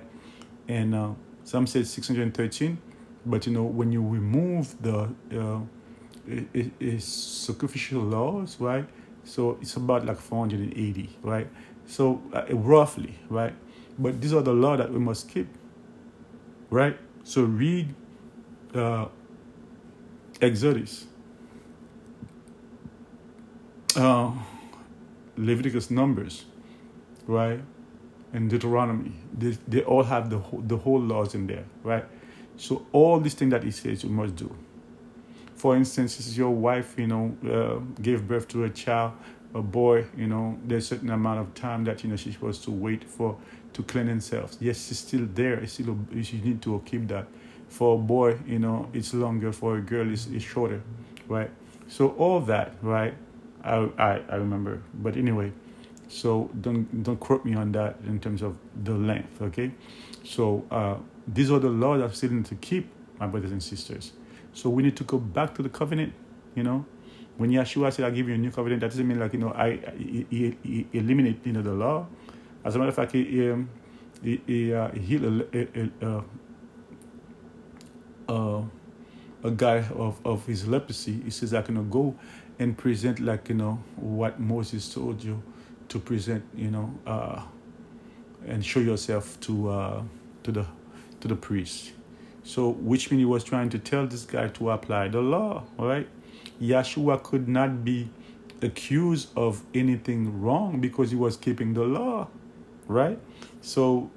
And 0.68 0.94
uh, 0.94 1.10
some 1.46 1.64
say 1.68 1.84
613, 1.84 2.76
but 3.24 3.46
you 3.46 3.52
know 3.52 3.62
when 3.62 3.92
you 3.92 4.02
remove 4.02 4.74
the 4.82 5.08
uh, 5.32 5.60
it, 6.26 6.72
it, 6.80 7.02
sacrificial 7.02 8.02
laws, 8.02 8.56
right? 8.58 8.84
So 9.22 9.56
it's 9.60 9.76
about 9.76 10.04
like 10.04 10.18
480, 10.18 11.08
right? 11.22 11.46
So 11.86 12.20
uh, 12.32 12.44
roughly, 12.50 13.16
right? 13.28 13.54
But 13.96 14.20
these 14.20 14.32
are 14.34 14.42
the 14.42 14.52
law 14.52 14.76
that 14.76 14.92
we 14.92 14.98
must 14.98 15.28
keep, 15.28 15.46
right? 16.68 16.98
So 17.22 17.44
read 17.44 17.94
uh, 18.74 19.06
Exodus, 20.40 21.06
uh, 23.94 24.32
Leviticus, 25.36 25.92
Numbers, 25.92 26.44
right? 27.28 27.60
And 28.32 28.50
Deuteronomy. 28.50 29.12
They, 29.36 29.56
they 29.66 29.82
all 29.82 30.02
have 30.02 30.30
the 30.30 30.38
whole, 30.38 30.60
the 30.60 30.76
whole 30.76 31.00
laws 31.00 31.34
in 31.34 31.46
there, 31.46 31.64
right? 31.82 32.04
So 32.56 32.86
all 32.92 33.20
these 33.20 33.34
things 33.34 33.50
that 33.50 33.62
he 33.62 33.70
says 33.70 34.02
you 34.02 34.10
must 34.10 34.36
do. 34.36 34.54
For 35.54 35.76
instance, 35.76 36.36
your 36.36 36.50
wife, 36.50 36.94
you 36.98 37.06
know, 37.06 37.36
uh, 37.50 38.02
gave 38.02 38.28
birth 38.28 38.48
to 38.48 38.64
a 38.64 38.70
child, 38.70 39.12
a 39.54 39.62
boy, 39.62 40.06
you 40.16 40.26
know, 40.26 40.58
there's 40.64 40.84
a 40.84 40.88
certain 40.88 41.10
amount 41.10 41.40
of 41.40 41.54
time 41.54 41.84
that 41.84 42.04
you 42.04 42.10
know 42.10 42.16
she's 42.16 42.34
supposed 42.34 42.62
to 42.64 42.70
wait 42.70 43.04
for 43.04 43.36
to 43.72 43.82
clean 43.82 44.06
himself. 44.06 44.56
Yes, 44.60 44.86
she's 44.86 44.98
still 44.98 45.26
there. 45.34 45.54
It's 45.54 45.74
still 45.74 45.98
she 46.22 46.40
need 46.42 46.60
to 46.62 46.82
keep 46.84 47.08
that. 47.08 47.26
For 47.68 47.96
a 47.96 47.98
boy, 47.98 48.38
you 48.46 48.58
know, 48.58 48.88
it's 48.92 49.12
longer. 49.14 49.52
For 49.52 49.78
a 49.78 49.80
girl, 49.80 50.10
it's, 50.12 50.26
it's 50.26 50.44
shorter, 50.44 50.82
right? 51.26 51.50
So 51.88 52.10
all 52.10 52.40
that, 52.40 52.74
right? 52.82 53.14
I, 53.64 53.88
I 53.98 54.20
I 54.28 54.36
remember. 54.36 54.82
But 54.94 55.16
anyway, 55.16 55.52
so 56.08 56.50
don't 56.60 57.02
don't 57.02 57.18
quote 57.18 57.44
me 57.44 57.54
on 57.54 57.72
that 57.72 57.96
in 58.06 58.20
terms 58.20 58.42
of 58.42 58.56
the 58.84 58.92
length, 58.92 59.42
okay? 59.42 59.72
So 60.24 60.64
uh, 60.70 60.96
these 61.26 61.50
are 61.50 61.58
the 61.58 61.68
laws 61.68 62.00
that 62.00 62.14
still 62.14 62.30
need 62.30 62.46
to 62.46 62.54
keep, 62.56 62.88
my 63.18 63.26
brothers 63.26 63.52
and 63.52 63.62
sisters. 63.62 64.12
So 64.52 64.70
we 64.70 64.82
need 64.82 64.96
to 64.96 65.04
go 65.04 65.18
back 65.18 65.54
to 65.56 65.62
the 65.62 65.68
covenant, 65.68 66.12
you 66.54 66.62
know. 66.62 66.84
When 67.36 67.50
Yeshua 67.50 67.92
said, 67.92 68.06
"I 68.06 68.10
give 68.10 68.28
you 68.28 68.34
a 68.34 68.38
new 68.38 68.50
covenant," 68.50 68.80
that 68.80 68.90
doesn't 68.90 69.06
mean 69.06 69.18
like 69.18 69.32
you 69.32 69.40
know 69.40 69.50
I, 69.50 69.66
I, 69.66 70.26
I, 70.32 70.56
I 70.64 70.86
eliminate 70.92 71.44
you 71.44 71.52
know 71.52 71.62
the 71.62 71.72
law. 71.72 72.06
As 72.64 72.74
a 72.74 72.78
matter 72.78 72.88
of 72.88 72.94
fact, 72.94 73.12
he 73.12 73.50
um, 73.50 73.68
he, 74.22 74.40
he, 74.46 74.72
uh, 74.72 74.90
healed 74.92 75.44
a, 75.52 75.68
a, 76.00 76.24
a, 78.28 78.64
a 79.44 79.50
guy 79.50 79.86
of, 79.94 80.18
of 80.24 80.46
his 80.46 80.66
leprosy. 80.66 81.20
He 81.24 81.30
says, 81.30 81.52
"I 81.52 81.62
can 81.62 81.90
go 81.90 82.14
and 82.58 82.78
present 82.78 83.20
like 83.20 83.50
you 83.50 83.56
know 83.56 83.82
what 83.96 84.40
Moses 84.40 84.92
told 84.92 85.22
you." 85.22 85.42
To 85.88 85.98
present, 85.98 86.44
you 86.54 86.70
know, 86.70 86.92
uh, 87.06 87.42
and 88.46 88.64
show 88.64 88.80
yourself 88.80 89.38
to 89.40 89.70
uh, 89.70 90.02
to 90.42 90.52
the 90.52 90.66
to 91.20 91.28
the 91.28 91.36
priest. 91.36 91.92
So, 92.44 92.68
which 92.70 93.10
means 93.10 93.20
he 93.20 93.24
was 93.24 93.42
trying 93.42 93.70
to 93.70 93.78
tell 93.78 94.06
this 94.06 94.24
guy 94.24 94.48
to 94.48 94.70
apply 94.70 95.08
the 95.08 95.20
law, 95.20 95.64
right? 95.78 96.08
Yeshua 96.60 97.22
could 97.22 97.48
not 97.48 97.84
be 97.84 98.08
accused 98.62 99.30
of 99.36 99.62
anything 99.74 100.40
wrong 100.40 100.80
because 100.80 101.10
he 101.10 101.16
was 101.16 101.36
keeping 101.36 101.74
the 101.74 101.82
law, 101.82 102.28
right? 102.86 103.18
So, 103.62 104.10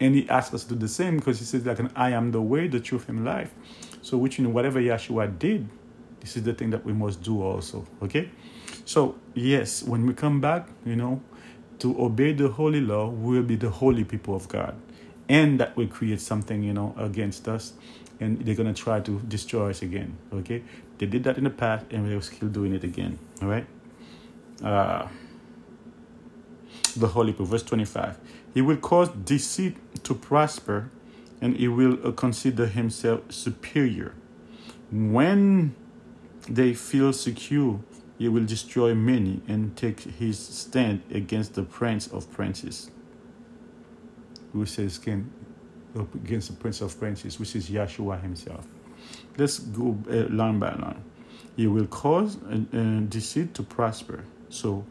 and 0.00 0.14
he 0.14 0.28
asked 0.28 0.52
us 0.54 0.64
to 0.64 0.70
do 0.70 0.80
the 0.80 0.88
same 0.88 1.18
because 1.18 1.38
he 1.38 1.44
says, 1.44 1.64
like, 1.64 1.78
I 1.96 2.10
am 2.10 2.32
the 2.32 2.42
way, 2.42 2.66
the 2.66 2.80
truth, 2.80 3.08
and 3.08 3.24
life. 3.24 3.54
So, 4.02 4.18
which 4.18 4.40
means 4.40 4.52
whatever 4.52 4.80
Yeshua 4.80 5.38
did, 5.38 5.68
this 6.20 6.36
is 6.36 6.42
the 6.42 6.54
thing 6.54 6.70
that 6.70 6.84
we 6.84 6.92
must 6.92 7.22
do 7.22 7.42
also, 7.42 7.86
okay? 8.02 8.28
So, 8.88 9.16
yes, 9.34 9.82
when 9.82 10.06
we 10.06 10.14
come 10.14 10.40
back, 10.40 10.66
you 10.86 10.96
know, 10.96 11.20
to 11.80 11.94
obey 12.02 12.32
the 12.32 12.48
holy 12.48 12.80
law, 12.80 13.10
we'll 13.10 13.42
be 13.42 13.54
the 13.54 13.68
holy 13.68 14.02
people 14.02 14.34
of 14.34 14.48
God. 14.48 14.74
And 15.28 15.60
that 15.60 15.76
will 15.76 15.88
create 15.88 16.22
something, 16.22 16.62
you 16.62 16.72
know, 16.72 16.94
against 16.96 17.48
us. 17.48 17.74
And 18.18 18.40
they're 18.46 18.54
going 18.54 18.72
to 18.72 18.82
try 18.82 19.00
to 19.00 19.20
destroy 19.28 19.68
us 19.68 19.82
again. 19.82 20.16
Okay? 20.32 20.62
They 20.96 21.04
did 21.04 21.24
that 21.24 21.36
in 21.36 21.44
the 21.44 21.50
past 21.50 21.84
and 21.90 22.10
they're 22.10 22.22
still 22.22 22.48
doing 22.48 22.72
it 22.72 22.82
again. 22.82 23.18
All 23.42 23.48
right? 23.48 23.66
Uh, 24.64 25.08
the 26.96 27.08
Holy 27.08 27.34
Proof, 27.34 27.50
verse 27.50 27.64
25. 27.64 28.18
He 28.54 28.62
will 28.62 28.78
cause 28.78 29.10
deceit 29.10 29.76
to 30.04 30.14
prosper, 30.14 30.90
and 31.42 31.58
he 31.58 31.68
will 31.68 31.98
uh, 32.02 32.12
consider 32.12 32.64
himself 32.64 33.20
superior. 33.28 34.14
When 34.90 35.74
they 36.48 36.72
feel 36.72 37.12
secure, 37.12 37.80
he 38.18 38.28
will 38.28 38.44
destroy 38.44 38.94
many 38.94 39.40
and 39.46 39.76
take 39.76 40.00
his 40.00 40.38
stand 40.38 41.02
against 41.10 41.54
the 41.54 41.62
prince 41.62 42.08
of 42.08 42.30
princes. 42.32 42.90
Who 44.52 44.66
says 44.66 44.98
can 44.98 45.30
against 45.94 46.48
the 46.50 46.56
prince 46.56 46.80
of 46.80 46.98
princes, 46.98 47.38
which 47.38 47.54
is 47.56 47.70
Yeshua 47.70 48.20
himself. 48.20 48.66
Let's 49.36 49.58
go 49.58 49.98
uh, 50.10 50.26
line 50.32 50.58
by 50.58 50.74
line. 50.74 51.04
He 51.56 51.66
will 51.66 51.86
cause 51.86 52.36
uh, 52.44 52.76
uh, 52.76 53.00
deceit 53.00 53.54
to 53.54 53.62
prosper. 53.62 54.24
So 54.48 54.84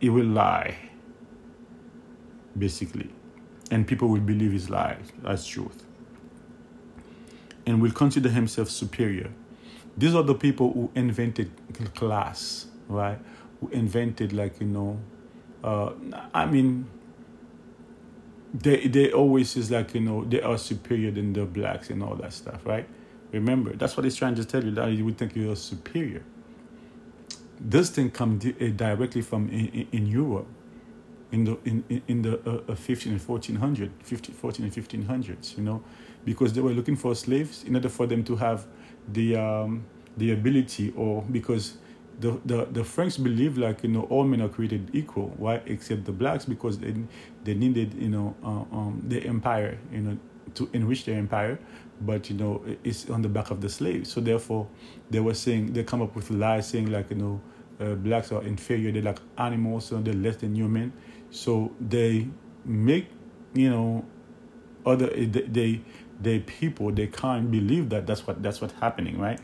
he 0.00 0.10
will 0.10 0.26
lie, 0.26 0.76
basically. 2.58 3.10
And 3.70 3.86
people 3.86 4.08
will 4.08 4.20
believe 4.20 4.52
his 4.52 4.68
lies 4.68 5.12
as 5.24 5.46
truth. 5.46 5.84
And 7.66 7.80
will 7.80 7.92
consider 7.92 8.28
himself 8.28 8.68
superior. 8.68 9.30
These 10.02 10.16
are 10.16 10.24
the 10.24 10.34
people 10.34 10.72
who 10.72 10.90
invented 10.96 11.52
class, 11.94 12.66
right? 12.88 13.20
Who 13.60 13.68
invented, 13.68 14.32
like, 14.32 14.60
you 14.60 14.66
know, 14.66 14.98
uh, 15.62 15.92
I 16.34 16.44
mean, 16.44 16.90
they 18.52 18.88
they 18.88 19.12
always 19.12 19.56
is 19.56 19.70
like 19.70 19.94
you 19.94 20.00
know 20.00 20.24
they 20.24 20.40
are 20.42 20.58
superior 20.58 21.12
than 21.12 21.32
the 21.32 21.44
blacks 21.44 21.88
and 21.88 22.02
all 22.02 22.16
that 22.16 22.32
stuff, 22.32 22.66
right? 22.66 22.88
Remember, 23.30 23.76
that's 23.76 23.96
what 23.96 24.02
he's 24.02 24.16
trying 24.16 24.34
to 24.34 24.44
tell 24.44 24.64
you. 24.64 24.72
That 24.72 24.90
you 24.90 25.04
would 25.04 25.18
think 25.18 25.36
you're 25.36 25.54
superior. 25.54 26.24
This 27.60 27.90
thing 27.90 28.10
come 28.10 28.38
di- 28.38 28.56
uh, 28.60 28.70
directly 28.70 29.22
from 29.22 29.50
in, 29.50 29.86
in, 29.92 30.06
Europe, 30.08 30.48
in 31.30 31.44
the 31.44 31.58
in 31.64 32.02
in 32.08 32.22
the 32.22 32.40
uh, 32.68 32.74
15 32.74 33.12
uh, 33.12 33.14
and 33.14 33.28
1400, 33.28 33.92
15, 34.02 34.34
14 34.34 34.64
and 34.64 34.74
1500s. 34.74 35.56
You 35.56 35.62
know, 35.62 35.84
because 36.24 36.54
they 36.54 36.60
were 36.60 36.72
looking 36.72 36.96
for 36.96 37.14
slaves 37.14 37.62
in 37.62 37.76
order 37.76 37.88
for 37.88 38.08
them 38.08 38.24
to 38.24 38.34
have 38.34 38.66
the 39.08 39.36
um, 39.36 39.84
the 40.16 40.32
ability, 40.32 40.92
or 40.96 41.22
because 41.22 41.78
the, 42.20 42.40
the, 42.44 42.66
the 42.66 42.84
Franks 42.84 43.16
believe 43.16 43.58
like 43.58 43.82
you 43.82 43.88
know 43.88 44.02
all 44.04 44.24
men 44.24 44.40
are 44.42 44.48
created 44.48 44.90
equal, 44.92 45.32
why 45.36 45.60
except 45.66 46.04
the 46.04 46.12
blacks? 46.12 46.44
Because 46.44 46.78
they 46.78 46.94
they 47.44 47.54
needed 47.54 47.94
you 47.94 48.08
know 48.08 48.34
uh, 48.44 48.76
um, 48.76 49.02
the 49.08 49.24
empire 49.26 49.78
you 49.90 50.00
know 50.00 50.18
to 50.54 50.68
enrich 50.72 51.04
their 51.04 51.16
empire, 51.18 51.58
but 52.02 52.28
you 52.30 52.36
know 52.36 52.62
it's 52.84 53.08
on 53.10 53.22
the 53.22 53.28
back 53.28 53.50
of 53.50 53.60
the 53.60 53.68
slaves. 53.68 54.12
So 54.12 54.20
therefore, 54.20 54.68
they 55.10 55.20
were 55.20 55.34
saying 55.34 55.72
they 55.72 55.84
come 55.84 56.02
up 56.02 56.14
with 56.14 56.30
lies 56.30 56.68
saying 56.68 56.90
like 56.90 57.10
you 57.10 57.16
know 57.16 57.40
uh, 57.80 57.94
blacks 57.94 58.32
are 58.32 58.42
inferior, 58.42 58.92
they're 58.92 59.02
like 59.02 59.18
animals, 59.38 59.86
so 59.86 60.00
they're 60.00 60.14
less 60.14 60.36
than 60.36 60.54
human. 60.54 60.92
So 61.30 61.72
they 61.80 62.28
make 62.64 63.08
you 63.54 63.70
know 63.70 64.04
other 64.84 65.08
they 65.08 65.26
they, 65.26 65.80
they 66.22 66.40
people 66.40 66.90
they 66.90 67.06
can't 67.06 67.50
believe 67.50 67.88
that 67.90 68.06
that's 68.06 68.26
what 68.26 68.42
that's 68.42 68.60
what's 68.60 68.74
happening, 68.74 69.18
right? 69.18 69.40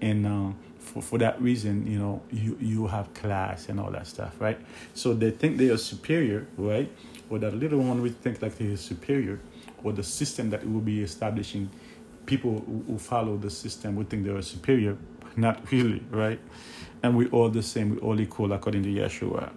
And 0.00 0.26
uh, 0.26 0.52
for, 0.82 1.02
for 1.02 1.18
that 1.18 1.40
reason, 1.40 1.86
you 1.86 1.98
know, 1.98 2.22
you, 2.30 2.56
you 2.60 2.86
have 2.88 3.12
class 3.14 3.68
and 3.68 3.80
all 3.80 3.90
that 3.92 4.06
stuff, 4.06 4.34
right? 4.40 4.58
So 4.94 5.14
they 5.14 5.30
think 5.30 5.56
they 5.56 5.70
are 5.70 5.78
superior, 5.78 6.46
right? 6.56 6.90
Or 7.30 7.38
that 7.38 7.54
little 7.54 7.78
one 7.78 8.02
would 8.02 8.20
think 8.20 8.42
like 8.42 8.58
they 8.58 8.72
are 8.72 8.76
superior, 8.76 9.40
or 9.82 9.92
the 9.92 10.02
system 10.02 10.50
that 10.50 10.68
will 10.68 10.80
be 10.80 11.02
establishing, 11.02 11.70
people 12.26 12.62
who, 12.66 12.84
who 12.86 12.98
follow 12.98 13.36
the 13.36 13.50
system 13.50 13.96
would 13.96 14.10
think 14.10 14.24
they 14.24 14.30
are 14.30 14.42
superior, 14.42 14.96
not 15.36 15.70
really, 15.70 16.02
right? 16.10 16.40
And 17.02 17.16
we 17.16 17.28
all 17.28 17.48
the 17.48 17.62
same, 17.62 17.90
we 17.90 17.98
all 17.98 18.20
equal 18.20 18.52
according 18.52 18.82
to 18.82 18.88
Yeshua. 18.90 19.50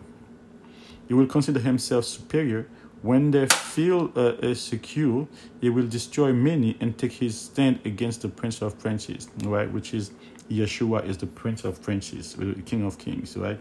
He 1.08 1.14
will 1.14 1.28
consider 1.28 1.60
himself 1.60 2.06
superior 2.06 2.68
when 3.02 3.32
they 3.32 3.46
feel 3.48 4.12
uh, 4.16 4.54
secure, 4.54 5.28
he 5.62 5.70
will 5.70 5.88
destroy 5.88 6.34
many 6.34 6.76
and 6.80 6.98
take 6.98 7.12
his 7.14 7.40
stand 7.40 7.80
against 7.86 8.22
the 8.22 8.30
prince 8.30 8.62
of 8.62 8.80
princes, 8.80 9.30
right? 9.44 9.72
Which 9.72 9.94
is 9.94 10.12
Yeshua 10.50 11.08
is 11.08 11.18
the 11.18 11.26
Prince 11.26 11.64
of 11.64 11.82
Princes, 11.82 12.34
the 12.34 12.62
King 12.66 12.86
of 12.86 12.98
Kings, 12.98 13.36
right? 13.36 13.60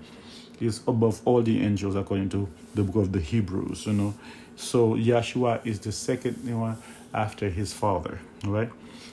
He's 0.58 0.80
above 0.86 1.20
all 1.24 1.42
the 1.42 1.62
angels 1.62 1.96
according 1.96 2.28
to 2.30 2.48
the 2.74 2.82
book 2.82 2.96
of 2.96 3.12
the 3.12 3.20
Hebrews, 3.20 3.86
you 3.86 3.92
know. 3.94 4.14
So 4.56 4.94
Yeshua 4.94 5.64
is 5.66 5.80
the 5.80 5.92
second 5.92 6.36
one 6.58 6.76
after 7.12 7.48
his 7.48 7.72
father, 7.72 8.20
right? 8.44 8.70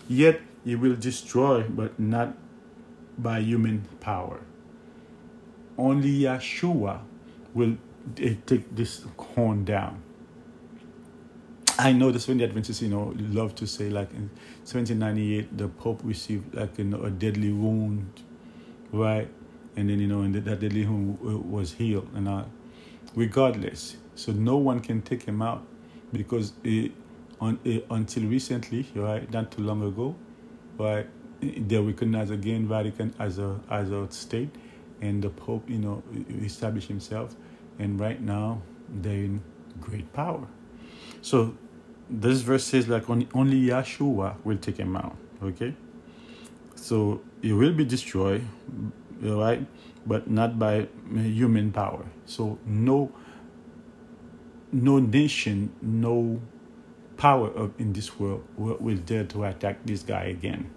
Yet 0.08 0.42
he 0.64 0.76
will 0.76 0.96
destroy, 0.96 1.64
but 1.64 2.00
not 2.00 2.36
by 3.18 3.40
human 3.40 3.88
power. 4.00 4.42
Only 5.78 6.22
Yeshua 6.22 7.02
will 7.54 7.78
eh, 8.18 8.36
take 8.46 8.76
this 8.76 9.04
horn 9.18 9.66
down 9.66 10.02
I 11.84 11.94
know 11.94 12.12
the 12.12 12.20
Seventh 12.20 12.44
Adventists, 12.44 12.84
you 12.84 12.90
know, 12.90 13.16
love 13.18 13.56
to 13.56 13.66
say 13.66 13.90
like 13.90 14.12
in 14.12 14.30
1798 14.70 15.58
the 15.58 15.68
Pope 15.68 16.02
received 16.04 16.54
like 16.54 16.78
you 16.78 16.84
know, 16.84 17.02
a 17.02 17.10
deadly 17.10 17.52
wound, 17.52 18.22
right? 18.92 19.28
And 19.76 19.90
then 19.90 20.00
you 20.00 20.06
know, 20.06 20.22
and 20.22 20.36
that 20.36 20.60
deadly 20.60 20.86
wound 20.86 21.20
was 21.20 21.74
healed, 21.74 22.08
and 22.14 22.28
uh, 22.28 22.44
regardless, 23.16 23.98
so 24.14 24.32
no 24.32 24.58
one 24.58 24.80
can 24.80 25.02
take 25.02 25.24
him 25.24 25.42
out 25.42 25.66
because 26.14 26.54
it, 26.64 26.92
on, 27.40 27.58
it, 27.64 27.88
until 27.90 28.26
recently, 28.26 28.86
right, 28.94 29.32
not 29.32 29.50
too 29.50 29.64
long 29.64 29.82
ago, 29.82 30.16
right, 30.78 31.08
they 31.42 31.80
recognize 31.80 32.30
again 32.30 32.68
Vatican 32.68 33.16
as 33.18 33.40
a 33.40 33.60
as 33.72 33.90
a 33.90 34.08
state, 34.12 34.54
and 35.02 35.24
the 35.24 35.32
Pope, 35.32 35.68
you 35.68 35.80
know, 35.80 36.04
established 36.44 36.90
himself, 36.90 37.36
and 37.80 38.00
right 38.00 38.22
now 38.22 38.62
they're 38.88 39.24
in 39.24 39.42
great 39.80 40.14
power. 40.14 40.46
So 41.24 41.56
this 42.12 42.42
verse 42.42 42.66
says 42.66 42.88
like 42.90 43.10
only, 43.10 43.28
only 43.34 43.62
Yeshua 43.62 44.36
will 44.44 44.58
take 44.58 44.78
him 44.78 44.98
out. 44.98 45.16
Okay? 45.42 45.74
So 46.76 47.22
he 47.42 47.54
will 47.54 47.74
be 47.74 47.86
destroyed, 47.86 48.46
right? 49.22 49.66
But 50.06 50.30
not 50.30 50.60
by 50.60 50.88
human 51.14 51.72
power. 51.72 52.06
So 52.26 52.60
no 52.66 53.12
no 54.74 55.00
nation, 55.00 55.74
no 55.82 56.42
power 57.18 57.70
in 57.78 57.94
this 57.94 58.18
world 58.18 58.44
will, 58.58 58.78
will 58.80 58.98
dare 58.98 59.26
to 59.26 59.44
attack 59.44 59.86
this 59.86 60.02
guy 60.02 60.26
again. 60.26 60.72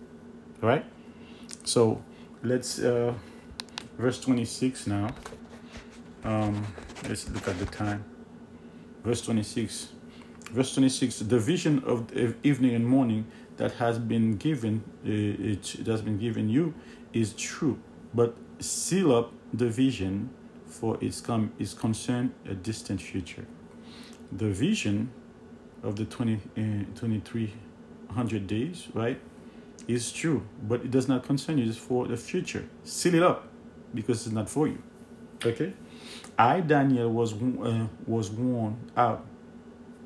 Right? 0.61 0.85
So 1.65 2.03
let's 2.43 2.79
uh 2.79 3.15
verse 3.99 4.21
26 4.21 4.87
now. 4.87 5.15
Um 6.23 6.67
let's 7.09 7.29
look 7.29 7.49
at 7.49 7.59
the 7.59 7.67
time. 7.67 8.05
Verse 9.03 9.23
26 9.23 9.94
Verse 10.55 10.73
26 10.75 11.19
The 11.19 11.39
vision 11.41 11.83
of 11.85 12.17
evening 12.45 12.77
and 12.77 12.87
morning 12.87 13.27
that 13.57 13.73
has 13.73 13.99
been 13.99 14.37
given, 14.37 14.85
uh, 15.05 15.11
it, 15.11 15.75
it 15.81 15.87
has 15.89 16.01
been 16.01 16.17
given 16.17 16.49
you 16.49 16.75
is 17.13 17.33
true, 17.33 17.77
but 18.15 18.37
seal 18.61 19.13
up 19.13 19.33
the 19.53 19.69
vision 19.69 20.31
for 20.69 20.97
its 21.01 21.21
come 21.21 21.53
is 21.59 21.75
concerned 21.75 22.33
a 22.49 22.55
distant 22.55 23.03
future. 23.03 23.45
The 24.31 24.49
vision 24.49 25.11
of 25.83 25.97
the 25.97 26.05
20, 26.05 26.35
uh, 26.35 26.39
2300 26.95 28.47
days, 28.47 28.87
right, 28.95 29.21
is 29.89 30.13
true, 30.13 30.47
but 30.63 30.83
it 30.83 30.93
does 30.93 31.09
not 31.09 31.25
concern 31.25 31.59
you. 31.59 31.69
It's 31.69 31.77
for 31.77 32.07
the 32.07 32.17
future. 32.17 32.65
Seal 32.85 33.15
it 33.17 33.23
up 33.25 33.49
because 33.93 34.25
it's 34.25 34.33
not 34.33 34.49
for 34.49 34.69
you. 34.69 34.81
Okay? 35.45 35.73
I, 36.39 36.61
Daniel, 36.61 37.11
was, 37.11 37.33
uh, 37.33 37.89
was 38.07 38.31
worn 38.31 38.77
out 38.97 39.27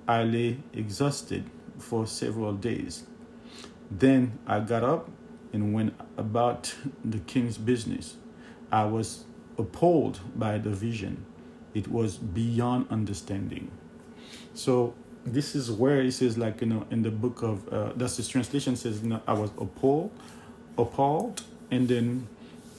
I 0.08 0.22
lay 0.22 0.58
exhausted 0.72 1.44
for 1.78 2.06
several 2.06 2.54
days. 2.54 3.04
Then 3.90 4.38
I 4.46 4.60
got 4.60 4.82
up 4.82 5.10
and 5.52 5.74
went 5.74 5.94
about 6.16 6.74
the 7.04 7.18
king's 7.18 7.58
business. 7.58 8.16
I 8.72 8.84
was 8.84 9.24
appalled 9.58 10.20
by 10.34 10.58
the 10.58 10.70
vision. 10.70 11.26
It 11.74 11.88
was 11.88 12.16
beyond 12.16 12.86
understanding. 12.90 13.70
So 14.54 14.94
this 15.24 15.54
is 15.54 15.70
where 15.70 16.00
it 16.00 16.12
says, 16.12 16.38
like 16.38 16.62
you 16.62 16.68
know, 16.68 16.86
in 16.90 17.02
the 17.02 17.10
book 17.10 17.42
of 17.42 17.68
uh, 17.68 17.92
that's 17.94 18.16
the 18.16 18.22
translation 18.22 18.76
says, 18.76 19.02
you 19.02 19.10
know, 19.10 19.22
I 19.26 19.34
was 19.34 19.50
appalled, 19.58 20.10
appalled, 20.76 21.42
and 21.70 21.86
then 21.86 22.28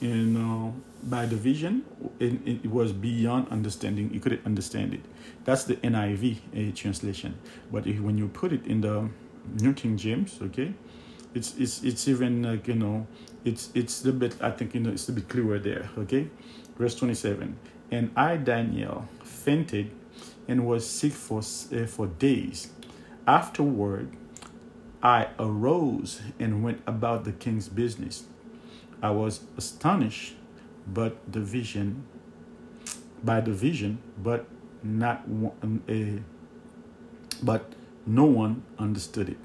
you 0.00 0.14
know 0.14 0.74
by 1.02 1.26
the 1.26 1.36
vision, 1.36 1.84
it, 2.18 2.40
it 2.46 2.70
was 2.70 2.92
beyond 2.92 3.48
understanding. 3.48 4.12
You 4.12 4.20
couldn't 4.20 4.44
understand 4.44 4.94
it. 4.94 5.00
That's 5.44 5.64
the 5.64 5.76
NIV 5.76 6.70
uh, 6.70 6.74
translation. 6.74 7.38
But 7.72 7.86
if, 7.86 8.00
when 8.00 8.18
you 8.18 8.28
put 8.28 8.52
it 8.52 8.66
in 8.66 8.82
the 8.82 9.08
New 9.60 9.72
King 9.72 9.96
James, 9.96 10.38
okay, 10.42 10.74
it's 11.34 11.56
it's 11.56 11.82
it's 11.82 12.08
even 12.08 12.42
like 12.42 12.68
you 12.68 12.74
know, 12.74 13.06
it's 13.44 13.70
it's 13.74 14.04
a 14.04 14.12
bit. 14.12 14.36
I 14.40 14.50
think 14.50 14.74
you 14.74 14.80
know 14.80 14.90
it's 14.90 15.08
a 15.08 15.12
bit 15.12 15.28
clearer 15.28 15.58
there. 15.58 15.90
Okay, 15.98 16.28
verse 16.76 16.94
twenty 16.94 17.14
seven. 17.14 17.58
And 17.90 18.10
I 18.16 18.36
Daniel 18.36 19.08
fainted 19.24 19.90
and 20.46 20.66
was 20.66 20.88
sick 20.88 21.12
for 21.12 21.38
uh, 21.40 21.86
for 21.86 22.06
days. 22.06 22.70
Afterward, 23.26 24.10
I 25.02 25.28
arose 25.38 26.20
and 26.38 26.62
went 26.62 26.82
about 26.86 27.24
the 27.24 27.32
king's 27.32 27.68
business. 27.68 28.24
I 29.02 29.10
was 29.10 29.40
astonished 29.56 30.34
but 30.86 31.16
the 31.30 31.40
vision 31.40 32.04
by 33.22 33.40
the 33.40 33.52
vision, 33.52 33.98
but 34.18 34.46
not 34.82 35.26
one, 35.28 35.82
uh, 35.88 36.22
but 37.42 37.72
no 38.06 38.24
one 38.24 38.62
understood 38.78 39.28
it. 39.28 39.36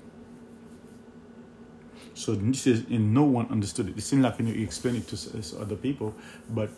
So 2.14 2.36
this 2.36 2.62
says, 2.62 2.86
and 2.90 3.14
no 3.14 3.24
one 3.24 3.48
understood 3.52 3.90
it. 3.90 3.98
It 3.98 4.02
seemed 4.02 4.24
like 4.24 4.40
know, 4.40 4.52
you 4.52 4.64
explained 4.64 4.98
it 4.98 5.08
to 5.10 5.60
other 5.60 5.76
people, 5.76 6.16
but 6.50 6.70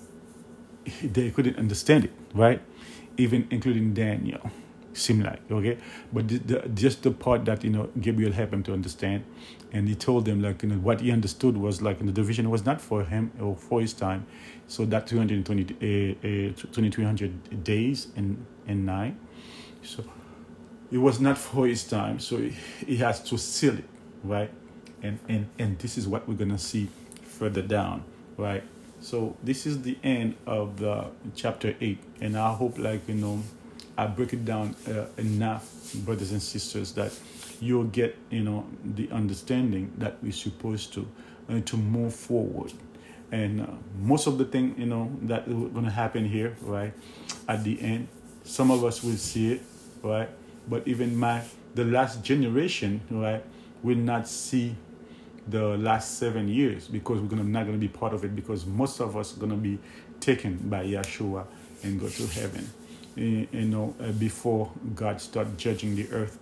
they 1.04 1.30
couldn't 1.30 1.58
understand 1.58 2.06
it, 2.06 2.12
right? 2.34 2.62
Even 3.18 3.48
including 3.52 3.94
Daniel, 3.94 4.52
seemed 4.98 5.24
like 5.24 5.40
okay. 5.52 5.78
But 6.12 6.28
the, 6.28 6.38
the, 6.38 6.70
just 6.70 7.04
the 7.04 7.12
part 7.12 7.46
that 7.46 7.64
you 7.64 7.70
know 7.70 7.90
Gabriel 8.00 8.32
helped 8.32 8.54
him 8.54 8.64
to 8.64 8.74
understand, 8.74 9.24
and 9.72 9.88
he 9.88 9.96
told 9.96 10.26
them 10.26 10.42
like 10.42 10.64
you 10.64 10.70
know 10.70 10.76
what 10.76 11.02
he 11.02 11.12
understood 11.12 11.58
was 11.58 11.82
like 11.82 12.00
the 12.00 12.12
division 12.12 12.50
was 12.50 12.66
not 12.66 12.82
for 12.82 13.04
him 13.04 13.32
or 13.40 13.56
for 13.56 13.82
his 13.82 13.94
time. 13.94 14.26
So 14.68 14.86
that 14.86 15.08
220, 15.08 15.64
uh, 15.64 16.52
uh, 16.52 16.72
2300 16.72 17.64
days 17.64 18.08
and 18.16 18.46
and 18.68 18.86
nine, 18.86 19.20
so 19.82 20.04
it 20.92 20.98
was 20.98 21.20
not 21.20 21.38
for 21.38 21.68
his 21.68 21.84
time. 21.84 22.20
So 22.20 22.38
he, 22.38 22.50
he 22.86 22.98
has 22.98 23.22
to 23.24 23.38
seal 23.38 23.78
it, 23.78 23.86
right? 24.24 24.52
and 25.02 25.20
and 25.28 25.48
and 25.60 25.80
this 25.80 25.98
is 25.98 26.08
what 26.08 26.28
we're 26.28 26.36
gonna 26.36 26.58
see 26.58 26.90
further 27.24 27.62
down 27.62 28.04
right 28.38 28.64
so 29.00 29.36
this 29.44 29.66
is 29.66 29.82
the 29.84 29.98
end 30.04 30.36
of 30.46 30.78
the 30.78 31.06
chapter 31.36 31.76
8 31.80 32.00
and 32.22 32.38
i 32.38 32.52
hope 32.54 32.78
like 32.78 33.08
you 33.08 33.16
know 33.16 33.44
i 33.98 34.06
break 34.06 34.34
it 34.34 34.46
down 34.46 34.76
uh, 34.88 35.06
enough 35.18 35.94
brothers 36.06 36.32
and 36.32 36.42
sisters 36.42 36.92
that 36.94 37.12
you'll 37.60 37.84
get 37.86 38.18
you 38.30 38.44
know 38.44 38.66
the 38.84 39.10
understanding 39.12 39.92
that 39.98 40.18
we're 40.22 40.32
supposed 40.32 40.94
to 40.94 41.08
uh, 41.50 41.60
to 41.62 41.78
move 41.78 42.14
forward 42.14 42.72
and 43.32 43.62
uh, 43.62 43.66
most 44.00 44.28
of 44.28 44.38
the 44.38 44.46
thing 44.46 44.76
you 44.78 44.86
know 44.86 45.12
that 45.24 45.48
is 45.48 45.54
going 45.54 45.86
to 45.86 45.92
happen 45.92 46.26
here 46.26 46.56
right 46.62 46.94
at 47.48 47.64
the 47.64 47.82
end 47.82 48.08
some 48.44 48.72
of 48.72 48.84
us 48.84 49.04
will 49.04 49.18
see 49.18 49.54
it 49.54 49.62
right 50.04 50.30
but 50.68 50.88
even 50.88 51.16
my 51.16 51.42
the 51.76 51.84
last 51.84 52.24
generation 52.24 53.02
right 53.12 53.44
will 53.84 53.98
not 53.98 54.28
see 54.28 54.76
the 55.48 55.78
last 55.78 56.18
seven 56.18 56.48
years 56.48 56.88
because 56.88 57.20
we're 57.20 57.28
gonna 57.28 57.44
not 57.44 57.66
gonna 57.66 57.78
be 57.78 57.88
part 57.88 58.14
of 58.14 58.24
it 58.24 58.36
because 58.36 58.66
most 58.66 59.00
of 59.00 59.16
us 59.16 59.36
are 59.36 59.40
gonna 59.40 59.56
be 59.56 59.80
taken 60.20 60.58
by 60.70 60.86
Yeshua 60.86 61.46
and 61.84 62.00
go 62.00 62.10
to 62.10 62.28
heaven. 62.28 62.70
You 63.18 63.48
know, 63.66 63.96
uh, 64.02 64.12
before 64.14 64.72
God 64.96 65.22
start 65.22 65.58
judging 65.58 65.96
the 65.96 66.10
earth 66.12 66.40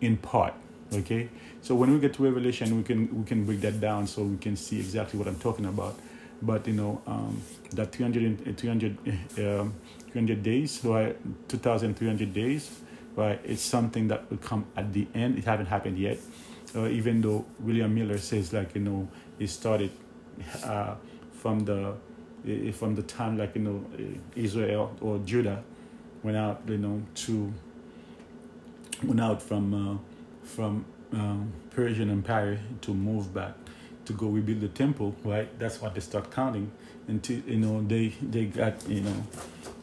in 0.00 0.16
part. 0.16 0.54
Okay, 0.92 1.28
so 1.62 1.74
when 1.74 1.92
we 1.92 2.00
get 2.00 2.14
to 2.14 2.24
Revelation, 2.24 2.76
we 2.76 2.82
can 2.82 3.18
we 3.18 3.24
can 3.24 3.44
break 3.46 3.60
that 3.62 3.80
down 3.80 4.06
so 4.06 4.22
we 4.22 4.38
can 4.38 4.56
see 4.56 4.78
exactly 4.80 5.18
what 5.18 5.28
I'm 5.28 5.38
talking 5.38 5.66
about. 5.66 5.96
But 6.42 6.66
you 6.66 6.74
know, 6.74 7.02
um, 7.06 7.42
that 7.74 7.92
300, 7.92 8.58
300, 8.58 8.98
um, 9.38 9.74
300 10.12 10.42
days, 10.42 10.80
right? 10.84 11.16
2,300 11.48 12.32
days, 12.34 12.70
right? 13.16 13.40
It's 13.44 13.62
something 13.62 14.08
that 14.08 14.30
will 14.30 14.38
come 14.38 14.66
at 14.76 14.92
the 14.92 15.06
end. 15.14 15.38
It 15.38 15.44
haven't 15.44 15.66
happened 15.66 15.98
yet 15.98 16.18
uh, 16.76 16.86
even 16.88 17.20
though 17.20 17.44
William 17.60 17.94
Miller 17.94 18.18
says 18.18 18.52
like 18.52 18.74
you 18.74 18.80
know 18.82 19.08
it 19.38 19.48
started 19.48 19.90
uh, 20.64 20.94
from 21.32 21.64
the 21.64 21.94
from 22.72 22.94
the 22.94 23.02
time 23.02 23.38
like 23.38 23.54
you 23.54 23.62
know 23.62 23.84
Israel 24.36 24.96
or 25.00 25.18
Judah 25.20 25.62
went 26.22 26.36
out 26.36 26.62
you 26.66 26.78
know 26.78 27.02
to 27.14 27.52
went 29.04 29.20
out 29.20 29.42
from 29.42 29.74
uh, 29.74 29.98
from 30.46 30.84
um, 31.12 31.52
Persian 31.70 32.10
Empire 32.10 32.58
to 32.82 32.94
move 32.94 33.34
back 33.34 33.54
to 34.04 34.12
go 34.12 34.28
rebuild 34.28 34.60
the 34.60 34.68
temple 34.68 35.14
right 35.24 35.48
that's 35.58 35.80
what 35.80 35.94
they 35.94 36.00
start 36.00 36.30
counting 36.30 36.70
until 37.08 37.38
you 37.40 37.58
know 37.58 37.82
they 37.82 38.08
they 38.22 38.46
got 38.46 38.88
you 38.88 39.00
know 39.00 39.24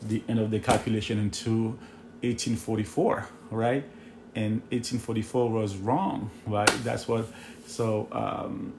the 0.03 0.21
end 0.27 0.39
of 0.39 0.51
the 0.51 0.59
calculation 0.59 1.19
into 1.19 1.77
1844 2.21 3.27
right 3.51 3.83
and 4.35 4.61
1844 4.71 5.49
was 5.49 5.77
wrong, 5.77 6.29
right? 6.45 6.71
That's 6.83 7.07
what. 7.07 7.27
So 7.65 8.07
um, 8.11 8.73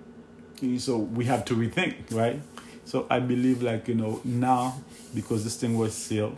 so 0.78 0.98
we 0.98 1.24
have 1.26 1.44
to 1.46 1.54
rethink, 1.54 2.12
right? 2.12 2.40
So 2.84 3.06
I 3.10 3.20
believe, 3.20 3.62
like 3.62 3.88
you 3.88 3.94
know, 3.94 4.20
now 4.24 4.80
because 5.14 5.44
this 5.44 5.56
thing 5.56 5.76
was 5.76 5.94
sealed, 5.94 6.36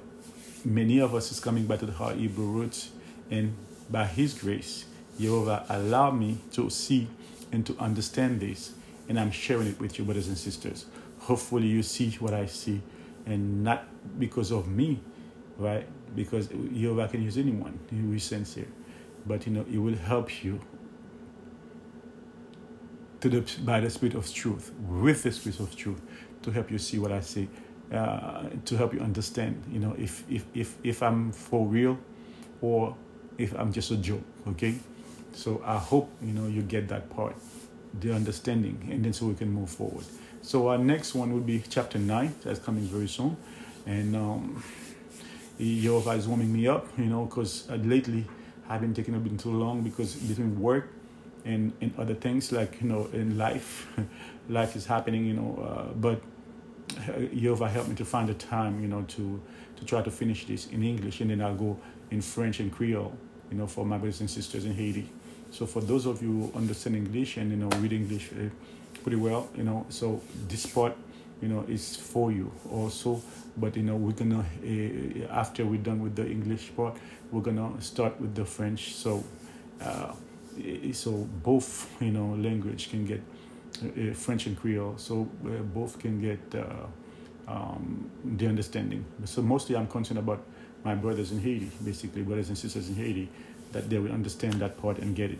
many 0.65 0.99
of 1.01 1.15
us 1.15 1.31
is 1.33 1.41
coming 1.41 1.67
back 1.67 1.81
to 1.81 1.87
the 1.87 1.93
heart 1.93 2.17
Hebrew 2.17 2.47
roots, 2.47 2.91
and 3.31 3.57
by 3.91 4.07
His 4.07 4.35
grace, 4.35 4.87
Jehovah 5.19 5.67
allowed 5.69 6.13
me 6.13 6.39
to 6.53 6.71
see 6.71 7.09
and 7.53 7.65
to 7.67 7.77
understand 7.79 8.41
this, 8.41 8.73
and 9.09 9.19
I'm 9.19 9.31
sharing 9.31 9.69
it 9.69 9.79
with 9.81 9.99
you, 9.99 10.05
brothers 10.05 10.29
and 10.29 10.39
sisters. 10.39 10.87
Hopefully, 11.21 11.67
you 11.69 11.83
see 11.83 12.11
what 12.21 12.35
I 12.35 12.47
see, 12.47 12.81
and 13.27 13.63
not 13.63 13.85
because 14.19 14.51
of 14.51 14.69
me, 14.69 15.01
right? 15.59 15.87
Because 16.17 16.49
Jehovah 16.49 17.09
can 17.09 17.23
use 17.23 17.39
anyone 17.39 17.79
who 17.91 18.13
is 18.13 18.25
sincere 18.25 18.69
but 19.27 19.47
you 19.47 19.53
know 19.53 19.65
it 19.73 19.79
will 19.79 19.95
help 19.97 20.45
you 20.45 20.61
to 23.21 23.29
the 23.29 23.45
by 23.65 23.81
the 23.81 23.91
spirit 23.91 24.15
of 24.15 24.33
truth 24.33 24.73
with 24.81 25.23
the 25.23 25.33
spirit 25.33 25.61
of 25.61 25.75
truth 25.77 26.01
to 26.43 26.51
help 26.51 26.71
you 26.71 26.79
see 26.79 26.99
what 26.99 27.13
I 27.13 27.21
say 27.21 27.49
uh, 27.93 28.45
to 28.65 28.77
help 28.77 28.95
you 28.95 29.01
understand 29.01 29.63
you 29.71 29.79
know 29.79 29.95
if 29.99 30.25
if 30.31 30.45
if 30.55 30.77
if 30.83 31.03
I'm 31.03 31.33
for 31.33 31.67
real 31.67 31.99
or 32.61 32.97
if 33.39 33.53
I'm 33.55 33.73
just 33.73 33.91
a 33.91 33.97
joke 33.97 34.23
okay 34.49 34.75
so 35.33 35.63
I 35.65 35.79
hope 35.79 36.11
you 36.23 36.33
know 36.33 36.47
you 36.47 36.63
get 36.63 36.89
that 36.89 37.11
part 37.11 37.37
the 38.01 38.15
understanding 38.15 38.89
and 38.91 39.05
then 39.05 39.13
so 39.13 39.27
we 39.27 39.35
can 39.35 39.51
move 39.51 39.71
forward 39.71 40.05
so 40.41 40.69
our 40.69 40.79
next 40.79 41.15
one 41.15 41.33
will 41.33 41.41
be 41.41 41.63
chapter 41.69 41.99
9 41.99 42.35
that's 42.43 42.59
coming 42.59 42.85
very 42.85 43.09
soon 43.09 43.37
and 43.87 44.17
um 44.17 44.63
Jehovah 45.59 46.13
is 46.13 46.27
warming 46.27 46.53
me 46.53 46.67
up 46.67 46.87
you 46.99 47.07
know 47.07 47.27
because 47.27 47.69
uh, 47.71 47.75
lately 47.77 48.27
I've 48.69 48.81
been 48.81 48.95
taking 48.95 49.15
a 49.15 49.19
bit 49.19 49.39
too 49.39 49.51
long 49.51 49.83
because 49.83 50.15
between 50.15 50.59
work 50.59 50.89
and, 51.45 51.73
and 51.81 51.93
other 51.99 52.15
things 52.15 52.53
like 52.53 52.81
you 52.81 52.89
know 52.89 53.09
in 53.13 53.37
life, 53.37 53.87
life 54.49 54.77
is 54.77 54.87
happening. 54.87 55.27
You 55.27 55.35
know, 55.35 55.63
uh, 55.63 55.93
but 55.93 56.23
Jehovah 57.35 57.69
helped 57.69 57.89
me 57.89 57.95
to 57.97 58.05
find 58.05 58.29
the 58.29 58.35
time. 58.35 58.81
You 58.83 58.89
know, 58.89 59.03
to 59.03 59.41
to 59.77 59.85
try 59.85 60.03
to 60.03 60.11
finish 60.11 60.47
this 60.47 60.67
in 60.69 60.83
English, 60.83 61.21
and 61.21 61.31
then 61.31 61.41
I'll 61.41 61.55
go 61.55 61.79
in 62.11 62.21
French 62.21 62.61
and 62.61 62.73
Creole. 62.73 63.17
You 63.51 63.59
know, 63.59 63.67
for 63.67 63.85
my 63.85 63.99
brothers 63.99 64.21
and 64.21 64.31
sisters 64.31 64.65
in 64.65 64.75
Haiti. 64.75 65.09
So 65.51 65.67
for 65.67 65.83
those 65.83 66.07
of 66.07 66.23
you 66.23 66.29
who 66.29 66.53
understand 66.57 66.97
English 66.97 67.37
and 67.37 67.51
you 67.51 67.59
know 67.59 67.69
read 67.79 67.93
English 67.93 68.31
uh, 68.33 68.49
pretty 69.03 69.17
well, 69.19 69.49
you 69.55 69.65
know, 69.65 69.85
so 69.91 70.23
this 70.49 70.67
part, 70.67 70.97
you 71.43 71.49
know, 71.49 71.65
is 71.69 71.97
for 71.97 72.33
you 72.33 72.51
also. 72.71 73.21
But 73.57 73.77
you 73.77 73.83
know, 73.83 73.97
we're 73.97 74.13
gonna 74.13 74.45
uh, 74.65 75.33
after 75.33 75.67
we're 75.67 75.83
done 75.83 76.01
with 76.01 76.17
the 76.17 76.27
English 76.27 76.75
part, 76.75 76.97
we're 77.31 77.43
gonna 77.43 77.81
start 77.83 78.19
with 78.19 78.35
the 78.35 78.47
French. 78.47 78.95
So, 78.95 79.23
uh, 79.81 80.13
so 80.93 81.11
both 81.43 81.91
you 82.01 82.13
know 82.13 82.35
language 82.35 82.91
can 82.91 83.05
get 83.05 83.21
French 84.15 84.47
and 84.47 84.59
Creole. 84.59 84.95
So 84.97 85.29
uh, 85.45 85.63
both 85.63 85.99
can 85.99 86.21
get 86.21 86.41
uh, 86.55 86.87
um, 87.49 88.11
the 88.25 88.47
understanding. 88.47 89.05
So 89.25 89.43
mostly 89.43 89.77
I'm 89.77 89.87
concerned 89.87 90.19
about 90.19 90.43
my 90.85 90.95
brothers 90.95 91.33
in 91.33 91.41
Haiti, 91.41 91.71
basically 91.85 92.23
brothers 92.23 92.49
and 92.49 92.59
sisters 92.59 92.89
in 92.89 92.97
Haiti, 92.97 93.29
that 93.73 93.89
they 93.89 93.99
will 93.99 94.13
understand 94.13 94.55
that 94.55 94.81
part 94.81 94.99
and 94.99 95.15
get 95.15 95.31
it. 95.31 95.39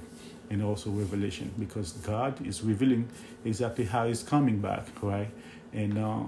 And 0.51 0.63
also 0.63 0.91
revelation, 0.91 1.51
because 1.59 1.93
God 1.93 2.45
is 2.47 2.63
revealing 2.63 3.09
exactly 3.45 3.85
how 3.87 4.07
He's 4.07 4.23
coming 4.23 4.59
back, 4.61 4.87
right? 5.01 5.29
And 5.73 5.99
uh, 5.99 6.25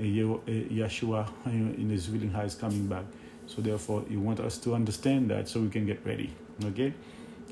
Yeshua 0.00 1.28
is 1.92 2.08
revealing 2.08 2.30
how 2.30 2.42
He's 2.42 2.54
coming 2.54 2.86
back. 2.86 3.04
So 3.46 3.62
therefore, 3.62 4.04
you 4.08 4.20
want 4.20 4.40
us 4.40 4.58
to 4.58 4.74
understand 4.74 5.30
that 5.30 5.48
so 5.48 5.60
we 5.60 5.68
can 5.68 5.86
get 5.86 6.04
ready. 6.04 6.32
Okay? 6.64 6.94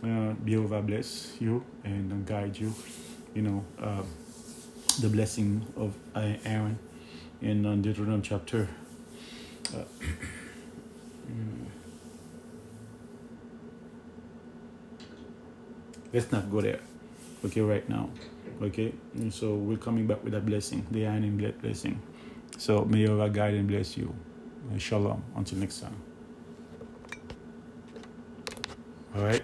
Uh, 0.03 0.33
Jehovah 0.45 0.83
bless 0.83 1.37
you 1.40 1.64
and 1.85 2.27
guide 2.27 2.59
you. 2.59 2.75
You 3.35 3.42
know, 3.42 3.64
uh, 3.83 4.03
the 5.01 5.09
blessing 5.09 5.66
of 5.77 5.94
Aaron 6.14 6.79
in 7.42 7.66
uh, 7.66 7.75
Deuteronomy 7.75 8.23
chapter. 8.23 8.68
Uh, 9.75 9.83
let's 16.13 16.31
not 16.31 16.50
go 16.50 16.61
there. 16.61 16.81
Okay, 17.44 17.61
right 17.61 17.88
now. 17.88 18.09
Okay, 18.63 18.92
and 19.15 19.35
so 19.35 19.54
we're 19.54 19.77
coming 19.77 20.06
back 20.06 20.23
with 20.23 20.35
a 20.35 20.40
blessing, 20.40 20.87
the 20.90 21.06
iron 21.06 21.37
blessing. 21.61 22.00
So 22.56 22.85
may 22.85 23.00
your 23.00 23.29
guide 23.29 23.54
and 23.54 23.67
bless 23.67 23.96
you. 23.96 24.15
Shalom. 24.79 25.23
Until 25.37 25.59
next 25.59 25.81
time. 25.81 25.96
All 29.17 29.23
right. 29.23 29.42